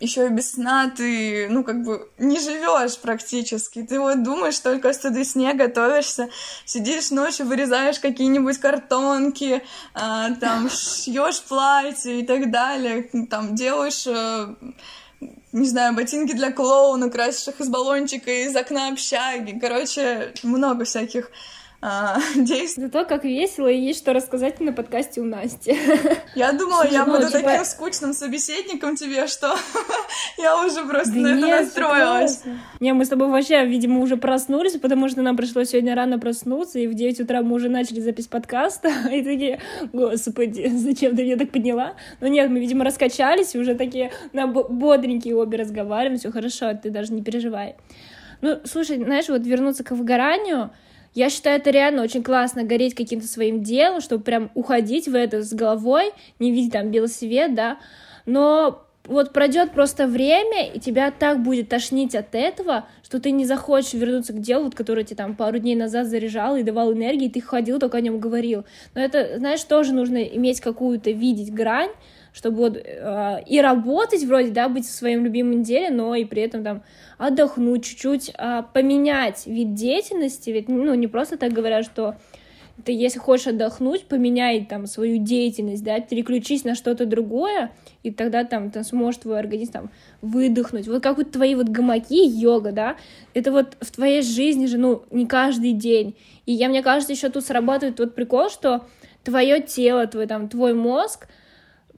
еще 0.00 0.26
и 0.26 0.30
без 0.30 0.52
сна 0.52 0.92
ты, 0.94 1.48
ну, 1.48 1.64
как 1.64 1.82
бы 1.82 2.10
не 2.18 2.38
живешь 2.38 2.98
практически. 2.98 3.82
Ты 3.82 3.98
вот 3.98 4.22
думаешь 4.22 4.58
только 4.58 4.92
что 4.92 5.10
до 5.10 5.24
сне 5.24 5.54
готовишься, 5.54 6.28
сидишь 6.66 7.10
ночью, 7.10 7.46
вырезаешь 7.46 7.98
какие-нибудь 7.98 8.58
картонки, 8.58 9.62
а, 9.94 10.30
там 10.34 10.68
шьешь 10.70 11.42
платье 11.42 12.20
и 12.20 12.26
так 12.26 12.50
далее, 12.50 13.08
там 13.30 13.54
делаешь 13.54 14.06
а, 14.06 14.54
не 15.52 15.68
знаю, 15.68 15.94
ботинки 15.94 16.34
для 16.34 16.52
клоуна, 16.52 17.08
красишь 17.08 17.48
их 17.48 17.60
из 17.60 17.68
баллончика 17.68 18.30
из 18.30 18.54
окна 18.54 18.88
общаги. 18.88 19.58
Короче, 19.58 20.34
много 20.42 20.84
всяких 20.84 21.30
а, 21.88 22.18
действовать. 22.34 22.92
Зато 22.92 23.06
как 23.06 23.24
весело 23.24 23.68
и 23.68 23.78
есть 23.78 24.00
что 24.00 24.12
рассказать 24.12 24.58
на 24.58 24.72
подкасте 24.72 25.20
у 25.20 25.24
Насти. 25.24 25.78
Я 26.34 26.52
думала, 26.52 26.80
Слушай, 26.80 26.94
я 26.94 27.06
ну, 27.06 27.12
буду 27.12 27.26
типа... 27.28 27.42
таким 27.42 27.64
скучным 27.64 28.12
собеседником 28.12 28.96
тебе, 28.96 29.28
что 29.28 29.54
я 30.38 30.64
уже 30.64 30.84
просто 30.84 31.14
да 31.14 31.20
на 31.20 31.34
нет, 31.36 31.48
это 31.48 31.62
настроилась. 31.62 32.42
Не, 32.80 32.92
мы 32.92 33.04
с 33.04 33.08
тобой 33.08 33.28
вообще, 33.28 33.64
видимо, 33.64 34.00
уже 34.00 34.16
проснулись, 34.16 34.72
потому 34.72 35.08
что 35.08 35.22
нам 35.22 35.36
пришлось 35.36 35.70
сегодня 35.70 35.94
рано 35.94 36.18
проснуться, 36.18 36.80
и 36.80 36.88
в 36.88 36.94
9 36.94 37.20
утра 37.20 37.42
мы 37.42 37.54
уже 37.54 37.68
начали 37.68 38.00
запись 38.00 38.26
подкаста, 38.26 38.88
и 39.12 39.22
такие, 39.22 39.60
господи, 39.92 40.68
зачем 40.74 41.14
ты 41.14 41.22
меня 41.22 41.36
так 41.36 41.52
подняла? 41.52 41.94
Но 42.20 42.26
нет, 42.26 42.50
мы, 42.50 42.58
видимо, 42.58 42.84
раскачались, 42.84 43.54
и 43.54 43.58
уже 43.58 43.76
такие 43.76 44.10
на 44.32 44.48
бодренькие 44.48 45.36
обе 45.36 45.58
разговариваем, 45.58 46.18
все 46.18 46.32
хорошо, 46.32 46.74
ты 46.74 46.90
даже 46.90 47.12
не 47.12 47.22
переживай. 47.22 47.76
Ну, 48.40 48.58
слушай, 48.64 49.02
знаешь, 49.02 49.28
вот 49.28 49.46
вернуться 49.46 49.84
к 49.84 49.92
выгоранию, 49.92 50.70
я 51.16 51.30
считаю, 51.30 51.58
это 51.58 51.70
реально 51.70 52.02
очень 52.02 52.22
классно 52.22 52.62
гореть 52.62 52.94
каким-то 52.94 53.26
своим 53.26 53.62
делом, 53.62 54.02
чтобы 54.02 54.22
прям 54.22 54.50
уходить 54.54 55.08
в 55.08 55.14
это 55.14 55.42
с 55.42 55.52
головой, 55.52 56.12
не 56.38 56.52
видеть 56.52 56.72
там 56.72 56.90
белый 56.90 57.08
свет, 57.08 57.54
да, 57.54 57.78
но 58.26 58.82
вот 59.04 59.32
пройдет 59.32 59.72
просто 59.72 60.06
время, 60.06 60.68
и 60.74 60.78
тебя 60.78 61.10
так 61.10 61.42
будет 61.42 61.70
тошнить 61.70 62.14
от 62.14 62.34
этого, 62.34 62.86
что 63.02 63.18
ты 63.18 63.30
не 63.30 63.46
захочешь 63.46 63.94
вернуться 63.94 64.34
к 64.34 64.40
делу, 64.40 64.70
которое 64.70 65.04
тебе 65.04 65.16
там 65.16 65.34
пару 65.36 65.58
дней 65.58 65.74
назад 65.74 66.06
заряжал 66.06 66.56
и 66.56 66.62
давал 66.62 66.92
энергии, 66.92 67.26
и 67.26 67.30
ты 67.30 67.40
ходил, 67.40 67.78
только 67.78 67.96
о 67.96 68.00
нем 68.02 68.20
говорил. 68.20 68.64
Но 68.94 69.00
это, 69.00 69.38
знаешь, 69.38 69.62
тоже 69.64 69.94
нужно 69.94 70.18
иметь 70.18 70.60
какую-то, 70.60 71.12
видеть 71.12 71.50
грань, 71.52 71.92
чтобы 72.36 72.58
вот 72.58 72.76
э, 72.76 73.42
и 73.46 73.60
работать 73.62 74.22
вроде, 74.24 74.50
да, 74.50 74.68
быть 74.68 74.84
в 74.84 74.92
своем 74.92 75.24
любимом 75.24 75.62
деле, 75.62 75.88
но 75.88 76.14
и 76.14 76.26
при 76.26 76.42
этом 76.42 76.62
там 76.62 76.82
отдохнуть 77.16 77.82
чуть-чуть, 77.82 78.30
э, 78.36 78.62
поменять 78.74 79.46
вид 79.46 79.72
деятельности, 79.72 80.50
ведь, 80.50 80.68
ну, 80.68 80.92
не 80.92 81.06
просто 81.06 81.38
так 81.38 81.54
говорят, 81.54 81.86
что 81.86 82.16
ты, 82.84 82.92
если 82.92 83.18
хочешь 83.18 83.46
отдохнуть, 83.46 84.04
поменяй 84.04 84.66
там 84.66 84.86
свою 84.86 85.16
деятельность, 85.16 85.82
да, 85.82 85.98
переключись 86.00 86.64
на 86.64 86.74
что-то 86.74 87.06
другое, 87.06 87.72
и 88.02 88.10
тогда 88.10 88.44
там 88.44 88.70
ты 88.70 88.84
сможешь 88.84 89.22
твой 89.22 89.38
организм 89.38 89.72
там 89.72 89.90
выдохнуть. 90.20 90.86
Вот 90.88 91.02
как 91.02 91.16
вот 91.16 91.30
твои 91.30 91.54
вот 91.54 91.70
гамаки, 91.70 92.22
йога, 92.22 92.72
да, 92.72 92.96
это 93.32 93.50
вот 93.50 93.78
в 93.80 93.90
твоей 93.92 94.20
жизни 94.20 94.66
же, 94.66 94.76
ну, 94.76 95.04
не 95.10 95.24
каждый 95.24 95.72
день. 95.72 96.16
И 96.44 96.52
я, 96.52 96.68
мне 96.68 96.82
кажется, 96.82 97.14
еще 97.14 97.30
тут 97.30 97.46
срабатывает 97.46 97.96
тот 97.96 98.14
прикол, 98.14 98.50
что 98.50 98.84
твое 99.24 99.62
тело, 99.62 100.06
твой 100.06 100.26
там, 100.26 100.50
твой 100.50 100.74
мозг, 100.74 101.28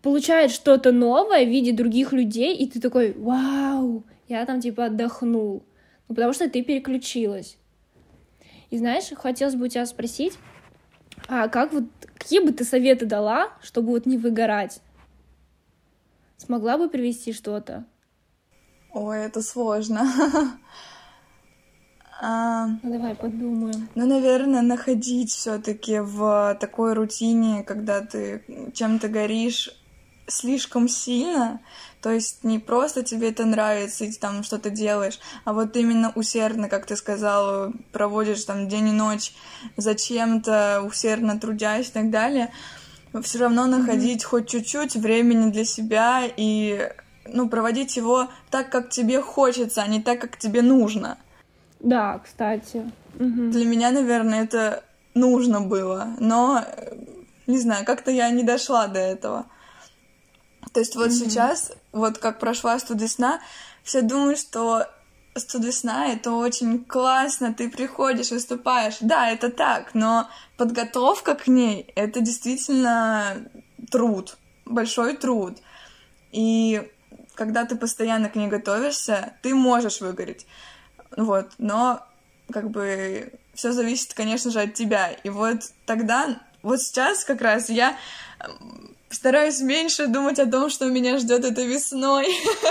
получает 0.08 0.50
что-то 0.50 0.90
новое 0.90 1.44
в 1.44 1.48
виде 1.50 1.70
других 1.70 2.14
людей, 2.14 2.56
и 2.56 2.66
ты 2.66 2.80
такой, 2.80 3.12
вау, 3.12 4.04
я 4.26 4.46
там 4.46 4.58
типа 4.58 4.86
отдохнул. 4.86 5.66
Ну, 6.08 6.14
потому 6.14 6.32
что 6.32 6.48
ты 6.48 6.62
переключилась. 6.62 7.58
И 8.70 8.78
знаешь, 8.78 9.12
хотелось 9.14 9.54
бы 9.54 9.66
у 9.66 9.68
тебя 9.68 9.84
спросить, 9.84 10.38
а 11.28 11.48
как 11.48 11.74
вот, 11.74 11.84
какие 12.14 12.40
бы 12.40 12.52
ты 12.52 12.64
советы 12.64 13.04
дала, 13.04 13.50
чтобы 13.60 13.88
вот 13.88 14.06
не 14.06 14.16
выгорать? 14.16 14.80
Смогла 16.38 16.78
бы 16.78 16.88
привести 16.88 17.34
что-то? 17.34 17.84
Ой, 18.94 19.18
это 19.18 19.42
сложно. 19.42 20.08
А, 22.20 22.66
ну, 22.82 22.92
давай 22.92 23.14
подумаем. 23.14 23.88
Ну, 23.94 24.06
наверное, 24.06 24.62
находить 24.62 25.30
все-таки 25.30 26.00
в 26.00 26.56
такой 26.60 26.94
рутине, 26.94 27.62
когда 27.62 28.00
ты 28.00 28.42
чем-то 28.74 29.08
горишь, 29.08 29.70
слишком 30.28 30.88
сильно, 30.88 31.60
то 32.00 32.10
есть 32.10 32.44
не 32.44 32.58
просто 32.58 33.02
тебе 33.02 33.30
это 33.30 33.44
нравится, 33.44 34.04
и 34.04 34.12
ты 34.12 34.18
там 34.18 34.42
что-то 34.42 34.70
делаешь, 34.70 35.18
а 35.44 35.52
вот 35.52 35.76
именно 35.76 36.12
усердно, 36.14 36.68
как 36.68 36.86
ты 36.86 36.96
сказала, 36.96 37.72
проводишь 37.92 38.44
там 38.44 38.68
день 38.68 38.88
и 38.88 38.92
ночь 38.92 39.32
зачем-то, 39.76 40.82
усердно 40.86 41.40
трудясь 41.40 41.88
и 41.88 41.92
так 41.92 42.10
далее, 42.10 42.52
все 43.22 43.38
равно 43.38 43.66
находить 43.66 44.22
mm-hmm. 44.22 44.28
хоть 44.28 44.48
чуть-чуть 44.48 44.94
времени 44.96 45.50
для 45.50 45.64
себя 45.64 46.22
и 46.36 46.90
ну, 47.26 47.48
проводить 47.48 47.96
его 47.96 48.28
так, 48.50 48.70
как 48.70 48.90
тебе 48.90 49.20
хочется, 49.20 49.82
а 49.82 49.88
не 49.88 50.00
так, 50.00 50.20
как 50.20 50.36
тебе 50.36 50.62
нужно. 50.62 51.18
Да, 51.80 52.20
кстати. 52.24 52.90
Угу. 53.14 53.50
Для 53.50 53.64
меня, 53.64 53.90
наверное, 53.90 54.44
это 54.44 54.82
нужно 55.14 55.60
было, 55.60 56.08
но 56.18 56.64
не 57.46 57.58
знаю, 57.58 57.84
как-то 57.84 58.10
я 58.10 58.30
не 58.30 58.42
дошла 58.42 58.86
до 58.86 58.98
этого. 58.98 59.46
То 60.78 60.82
есть 60.82 60.94
вот 60.94 61.08
mm-hmm. 61.08 61.24
сейчас, 61.24 61.72
вот 61.90 62.18
как 62.18 62.38
прошла 62.38 62.78
студесна, 62.78 63.40
все 63.82 64.00
думают, 64.00 64.38
что 64.38 64.86
студесна— 65.34 66.06
это 66.12 66.30
очень 66.30 66.84
классно, 66.84 67.52
ты 67.52 67.68
приходишь, 67.68 68.30
выступаешь. 68.30 68.98
Да, 69.00 69.28
это 69.28 69.50
так, 69.50 69.92
но 69.94 70.28
подготовка 70.56 71.34
к 71.34 71.48
ней— 71.48 71.92
это 71.96 72.20
действительно 72.20 73.50
труд, 73.90 74.38
большой 74.66 75.16
труд. 75.16 75.58
И 76.30 76.88
когда 77.34 77.64
ты 77.64 77.74
постоянно 77.74 78.28
к 78.28 78.36
ней 78.36 78.46
готовишься, 78.46 79.32
ты 79.42 79.56
можешь 79.56 80.00
выгореть. 80.00 80.46
Вот, 81.16 81.48
но 81.58 82.06
как 82.52 82.70
бы 82.70 83.32
все 83.52 83.72
зависит, 83.72 84.14
конечно 84.14 84.52
же, 84.52 84.60
от 84.60 84.74
тебя. 84.74 85.10
И 85.24 85.28
вот 85.28 85.58
тогда, 85.86 86.38
вот 86.62 86.80
сейчас 86.80 87.24
как 87.24 87.40
раз 87.40 87.68
я 87.68 87.98
стараюсь 89.10 89.60
меньше 89.60 90.06
думать 90.06 90.38
о 90.38 90.46
том, 90.46 90.70
что 90.70 90.86
меня 90.86 91.18
ждет 91.18 91.44
этой 91.44 91.66
весной. 91.66 92.28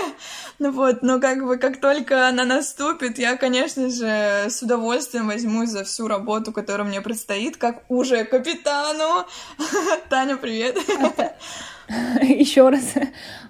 ну 0.60 0.72
вот, 0.72 1.02
но 1.02 1.20
как 1.20 1.46
бы 1.46 1.58
как 1.58 1.80
только 1.80 2.28
она 2.28 2.46
наступит, 2.46 3.18
я, 3.18 3.38
конечно 3.38 3.90
же, 3.90 4.50
с 4.50 4.62
удовольствием 4.62 5.28
возьмусь 5.28 5.70
за 5.70 5.84
всю 5.84 6.08
работу, 6.08 6.52
которая 6.52 6.88
мне 6.88 7.02
предстоит, 7.02 7.58
как 7.58 7.84
уже 7.90 8.24
капитану. 8.26 9.26
Таня, 10.10 10.38
привет. 10.38 10.78
еще 12.22 12.68
раз. 12.70 12.96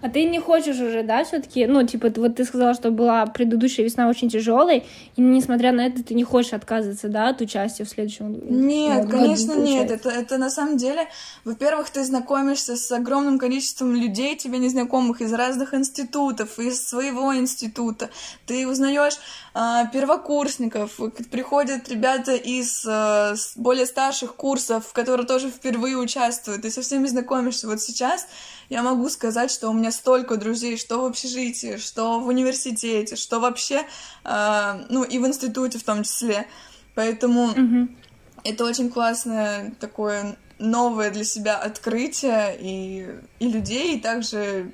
А 0.01 0.09
ты 0.09 0.25
не 0.25 0.39
хочешь 0.39 0.79
уже, 0.79 1.01
да, 1.01 1.23
все-таки, 1.23 1.65
ну, 1.65 1.85
типа, 1.85 2.11
вот 2.17 2.35
ты 2.35 2.45
сказала, 2.45 2.75
что 2.75 2.91
была 2.91 3.25
предыдущая 3.25 3.83
весна 3.83 4.07
очень 4.07 4.29
тяжелой, 4.29 4.85
и 5.15 5.21
несмотря 5.21 5.71
на 5.71 5.87
это, 5.87 6.03
ты 6.03 6.13
не 6.13 6.23
хочешь 6.23 6.53
отказываться, 6.53 7.09
да, 7.09 7.29
от 7.29 7.41
участия 7.41 7.83
в 7.83 7.89
следующем 7.89 8.39
Нет, 8.67 9.05
году, 9.05 9.17
конечно, 9.17 9.53
нет. 9.53 9.89
Это, 9.89 10.09
это 10.09 10.37
на 10.37 10.51
самом 10.51 10.77
деле, 10.77 11.07
во-первых, 11.45 11.89
ты 11.89 12.03
знакомишься 12.03 12.75
с 12.75 12.91
огромным 12.91 13.39
количеством 13.39 13.95
людей, 13.95 14.35
тебе 14.35 14.59
незнакомых 14.59 15.21
из 15.21 15.33
разных 15.33 15.73
институтов, 15.73 16.59
из 16.59 16.87
своего 16.87 17.35
института. 17.35 18.11
Ты 18.45 18.67
узнаешь 18.67 19.17
а, 19.55 19.85
первокурсников, 19.87 20.99
приходят 21.31 21.89
ребята 21.89 22.35
из 22.35 22.85
а, 22.87 23.33
более 23.55 23.87
старших 23.87 24.35
курсов, 24.35 24.93
которые 24.93 25.25
тоже 25.25 25.49
впервые 25.49 25.97
участвуют, 25.97 26.61
ты 26.61 26.69
со 26.69 26.83
всеми 26.83 27.07
знакомишься. 27.07 27.67
Вот 27.67 27.81
сейчас 27.81 28.26
я 28.69 28.83
могу 28.83 29.09
сказать, 29.09 29.51
что 29.51 29.69
у 29.69 29.73
меня 29.73 29.91
столько 29.91 30.37
друзей, 30.37 30.77
что 30.77 31.01
в 31.01 31.05
общежитии, 31.05 31.77
что 31.77 32.19
в 32.19 32.27
университете, 32.27 33.15
что 33.15 33.39
вообще, 33.39 33.85
э, 34.23 34.85
ну 34.89 35.03
и 35.03 35.19
в 35.19 35.27
институте 35.27 35.79
в 35.79 35.83
том 35.83 36.03
числе. 36.03 36.47
Поэтому 36.95 37.51
mm-hmm. 37.51 37.95
это 38.43 38.65
очень 38.65 38.89
классное 38.89 39.73
такое 39.79 40.37
новое 40.59 41.11
для 41.11 41.23
себя 41.23 41.57
открытие 41.57 42.57
и, 42.59 43.07
и 43.39 43.47
людей, 43.47 43.97
и 43.97 43.99
также 43.99 44.71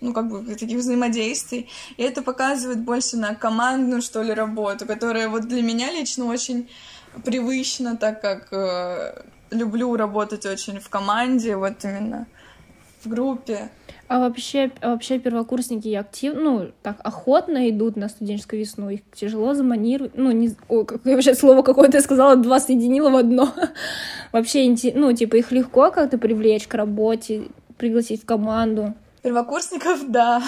ну, 0.00 0.12
как 0.12 0.28
бы, 0.28 0.54
таких 0.54 0.78
взаимодействий. 0.78 1.68
И 1.96 2.02
это 2.02 2.22
показывает 2.22 2.80
больше 2.80 3.16
на 3.16 3.34
командную, 3.34 4.02
что 4.02 4.22
ли, 4.22 4.32
работу, 4.32 4.86
которая 4.86 5.28
вот 5.28 5.48
для 5.48 5.62
меня 5.62 5.90
лично 5.92 6.26
очень 6.26 6.70
привычна, 7.24 7.96
так 7.96 8.20
как 8.20 8.52
э, 8.52 9.22
люблю 9.50 9.96
работать 9.96 10.46
очень 10.46 10.80
в 10.80 10.88
команде, 10.88 11.56
вот 11.56 11.84
именно 11.84 12.26
в 13.04 13.08
группе. 13.08 13.70
А 14.06 14.20
вообще, 14.20 14.70
вообще 14.82 15.18
первокурсники 15.18 15.94
активно, 15.94 16.40
ну, 16.40 16.70
так 16.82 16.96
охотно 17.02 17.70
идут 17.70 17.96
на 17.96 18.08
студенческую 18.08 18.60
весну, 18.60 18.90
их 18.90 19.00
тяжело 19.14 19.54
заманировать, 19.54 20.12
ну, 20.14 20.30
не, 20.30 20.54
о, 20.68 20.84
как, 20.84 21.00
я 21.04 21.14
вообще 21.14 21.34
слово 21.34 21.62
какое-то 21.62 22.00
сказала, 22.02 22.36
два 22.36 22.60
соединила 22.60 23.10
в 23.10 23.16
одно. 23.16 23.48
вообще, 24.32 24.74
ну, 24.94 25.12
типа, 25.12 25.36
их 25.36 25.52
легко 25.52 25.90
как-то 25.90 26.18
привлечь 26.18 26.66
к 26.66 26.74
работе, 26.74 27.44
пригласить 27.78 28.22
в 28.22 28.26
команду. 28.26 28.94
Первокурсников, 29.24 30.00
да. 30.08 30.42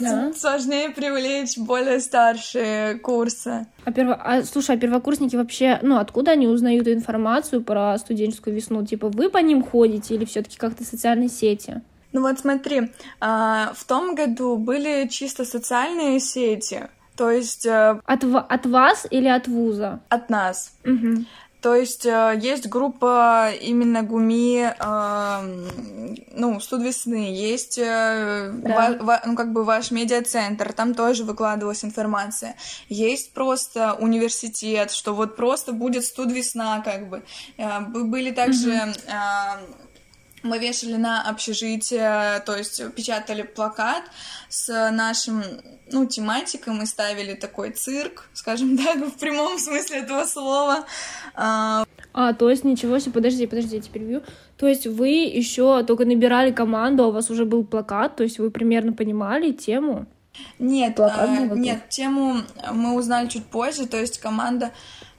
да. 0.00 0.32
Сложнее 0.32 0.88
привлечь 0.88 1.58
более 1.58 2.00
старшие 2.00 2.98
курсы. 2.98 3.66
А, 3.84 3.92
перво... 3.92 4.14
а 4.14 4.42
слушай, 4.42 4.74
а 4.74 4.78
первокурсники 4.78 5.36
вообще, 5.36 5.78
ну, 5.82 5.98
откуда 5.98 6.30
они 6.30 6.48
узнают 6.48 6.88
информацию 6.88 7.62
про 7.62 7.98
студенческую 7.98 8.56
весну? 8.56 8.86
Типа, 8.86 9.10
вы 9.10 9.28
по 9.28 9.36
ним 9.36 9.62
ходите 9.62 10.14
или 10.14 10.24
все-таки 10.24 10.56
как-то 10.56 10.82
социальные 10.82 11.28
сети? 11.28 11.82
Ну 12.12 12.22
вот 12.22 12.38
смотри, 12.38 12.90
а, 13.20 13.74
в 13.76 13.84
том 13.84 14.14
году 14.14 14.56
были 14.56 15.06
чисто 15.08 15.44
социальные 15.44 16.20
сети, 16.20 16.88
то 17.16 17.30
есть... 17.30 17.66
Э, 17.66 18.00
от, 18.06 18.24
от 18.24 18.66
вас 18.66 19.06
или 19.10 19.28
от 19.28 19.46
вуза? 19.46 20.00
От 20.08 20.30
нас. 20.30 20.72
Угу. 20.86 21.26
То 21.62 21.76
есть 21.76 22.04
э, 22.06 22.38
есть 22.42 22.68
группа 22.68 23.50
именно 23.60 24.02
ГУМИ, 24.02 24.66
э, 24.78 25.66
ну, 26.32 26.58
студ 26.58 26.82
весны, 26.82 27.32
есть 27.32 27.78
э, 27.78 28.50
да. 28.52 28.74
ва, 28.74 29.04
ва, 29.04 29.22
ну, 29.24 29.36
как 29.36 29.52
бы 29.52 29.62
ваш 29.62 29.92
медиацентр, 29.92 30.72
там 30.72 30.92
тоже 30.92 31.22
выкладывалась 31.22 31.84
информация. 31.84 32.56
Есть 32.88 33.32
просто 33.32 33.94
университет, 33.94 34.90
что 34.90 35.14
вот 35.14 35.36
просто 35.36 35.72
будет 35.72 36.04
студ 36.04 36.32
весна, 36.32 36.80
как 36.80 37.08
бы. 37.08 37.22
Э, 37.58 37.80
были 37.80 38.32
также... 38.32 38.72
Э, 39.06 39.58
мы 40.42 40.58
вешали 40.58 40.96
на 40.96 41.28
общежитие, 41.28 42.40
то 42.44 42.56
есть 42.56 42.82
печатали 42.94 43.42
плакат 43.42 44.02
с 44.48 44.90
нашим, 44.90 45.42
ну, 45.90 46.06
тематикой, 46.06 46.74
мы 46.74 46.86
ставили 46.86 47.34
такой 47.34 47.70
цирк, 47.70 48.28
скажем 48.32 48.76
так, 48.84 48.96
в 48.98 49.18
прямом 49.18 49.58
смысле 49.58 49.98
этого 49.98 50.24
слова. 50.24 50.84
А, 51.34 51.84
а 52.12 52.32
то 52.34 52.50
есть 52.50 52.64
ничего 52.64 52.98
себе, 52.98 53.12
подожди, 53.12 53.46
подожди, 53.46 53.76
я 53.76 53.82
теперь 53.82 54.02
вью. 54.02 54.22
То 54.56 54.66
есть 54.66 54.86
вы 54.86 55.08
еще 55.08 55.82
только 55.84 56.04
набирали 56.04 56.52
команду, 56.52 57.04
а 57.04 57.08
у 57.08 57.12
вас 57.12 57.30
уже 57.30 57.44
был 57.44 57.64
плакат, 57.64 58.16
то 58.16 58.22
есть 58.22 58.38
вы 58.38 58.50
примерно 58.50 58.92
понимали 58.92 59.52
тему? 59.52 60.06
Нет, 60.58 60.98
а, 60.98 61.26
нет, 61.54 61.88
тему 61.90 62.38
мы 62.72 62.94
узнали 62.94 63.28
чуть 63.28 63.44
позже, 63.44 63.86
то 63.86 63.98
есть 63.98 64.18
команда 64.18 64.72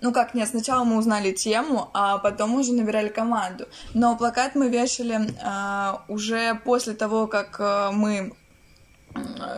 ну 0.03 0.11
как, 0.11 0.33
нет, 0.33 0.49
сначала 0.49 0.83
мы 0.83 0.97
узнали 0.97 1.31
тему, 1.31 1.89
а 1.93 2.17
потом 2.17 2.55
уже 2.55 2.73
набирали 2.73 3.07
команду. 3.07 3.67
Но 3.93 4.17
плакат 4.17 4.53
мы 4.53 4.67
вешали 4.67 5.17
э, 5.17 5.97
уже 6.09 6.55
после 6.65 6.93
того, 6.93 7.27
как 7.27 7.55
э, 7.59 7.89
мы 7.93 8.33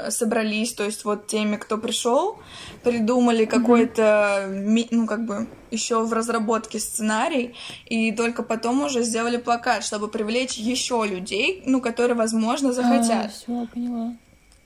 собрались, 0.10 0.74
то 0.74 0.84
есть 0.84 1.04
вот 1.04 1.28
теми, 1.28 1.56
кто 1.56 1.78
пришел, 1.78 2.38
придумали 2.84 3.46
какой-то, 3.46 4.48
ну 4.92 5.08
как 5.08 5.26
бы 5.26 5.48
еще 5.72 6.04
в 6.04 6.14
разработке 6.14 6.80
сценарий, 6.80 7.56
и 7.86 8.12
только 8.12 8.44
потом 8.44 8.84
уже 8.84 9.02
сделали 9.04 9.38
плакат, 9.38 9.84
чтобы 9.84 10.10
привлечь 10.10 10.58
еще 10.58 11.06
людей, 11.08 11.64
ну 11.66 11.82
которые, 11.82 12.16
возможно, 12.16 12.72
захотят. 12.72 13.26
А, 13.26 13.30
все, 13.30 13.68
поняла. 13.74 14.14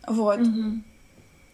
Вот. 0.07 0.39
Угу. 0.39 0.81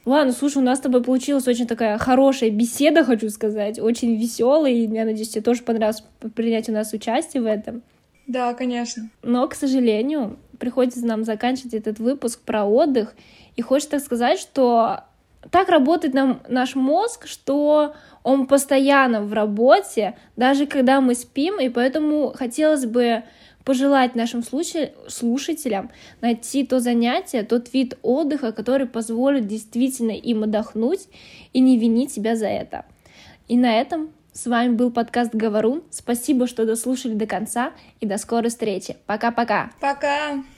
Ладно, 0.05 0.33
слушай, 0.33 0.59
у 0.59 0.61
нас 0.61 0.77
с 0.77 0.81
тобой 0.81 1.03
получилась 1.03 1.47
очень 1.47 1.65
такая 1.65 1.97
хорошая 1.97 2.51
беседа, 2.51 3.03
хочу 3.03 3.29
сказать, 3.29 3.79
очень 3.79 4.15
веселая, 4.15 4.71
и 4.71 4.87
я 4.87 5.03
надеюсь, 5.03 5.29
тебе 5.29 5.41
тоже 5.41 5.63
понравилось 5.63 6.03
принять 6.35 6.69
у 6.69 6.71
нас 6.71 6.93
участие 6.93 7.41
в 7.41 7.47
этом. 7.47 7.81
Да, 8.27 8.53
конечно. 8.53 9.09
Но, 9.23 9.47
к 9.47 9.55
сожалению, 9.55 10.37
приходится 10.59 11.05
нам 11.05 11.23
заканчивать 11.23 11.73
этот 11.73 11.99
выпуск 11.99 12.41
про 12.41 12.65
отдых, 12.65 13.15
и 13.55 13.61
хочется 13.63 13.99
сказать, 13.99 14.39
что 14.39 15.05
так 15.51 15.69
работает 15.69 16.13
нам 16.13 16.41
наш 16.47 16.75
мозг, 16.75 17.27
что 17.27 17.95
он 18.23 18.47
постоянно 18.47 19.21
в 19.21 19.33
работе, 19.33 20.17
даже 20.35 20.65
когда 20.65 21.01
мы 21.01 21.15
спим, 21.15 21.59
и 21.59 21.69
поэтому 21.69 22.33
хотелось 22.35 22.85
бы 22.85 23.23
пожелать 23.65 24.15
нашим 24.15 24.43
слушателям 24.43 25.91
найти 26.21 26.65
то 26.65 26.79
занятие, 26.79 27.43
тот 27.43 27.73
вид 27.73 27.97
отдыха, 28.03 28.51
который 28.51 28.87
позволит 28.87 29.47
действительно 29.47 30.11
им 30.11 30.43
отдохнуть 30.43 31.07
и 31.51 31.59
не 31.59 31.77
винить 31.77 32.11
себя 32.11 32.35
за 32.35 32.47
это. 32.47 32.85
И 33.47 33.57
на 33.57 33.79
этом 33.79 34.11
с 34.31 34.47
вами 34.47 34.73
был 34.73 34.91
подкаст 34.91 35.33
Говорун. 35.33 35.83
Спасибо, 35.89 36.47
что 36.47 36.65
дослушали 36.65 37.13
до 37.13 37.25
конца 37.25 37.71
и 37.99 38.05
до 38.05 38.17
скорой 38.17 38.49
встречи. 38.49 38.95
Пока-пока. 39.05 39.71
Пока. 39.79 39.95
-пока. 39.95 40.35
Пока. 40.35 40.54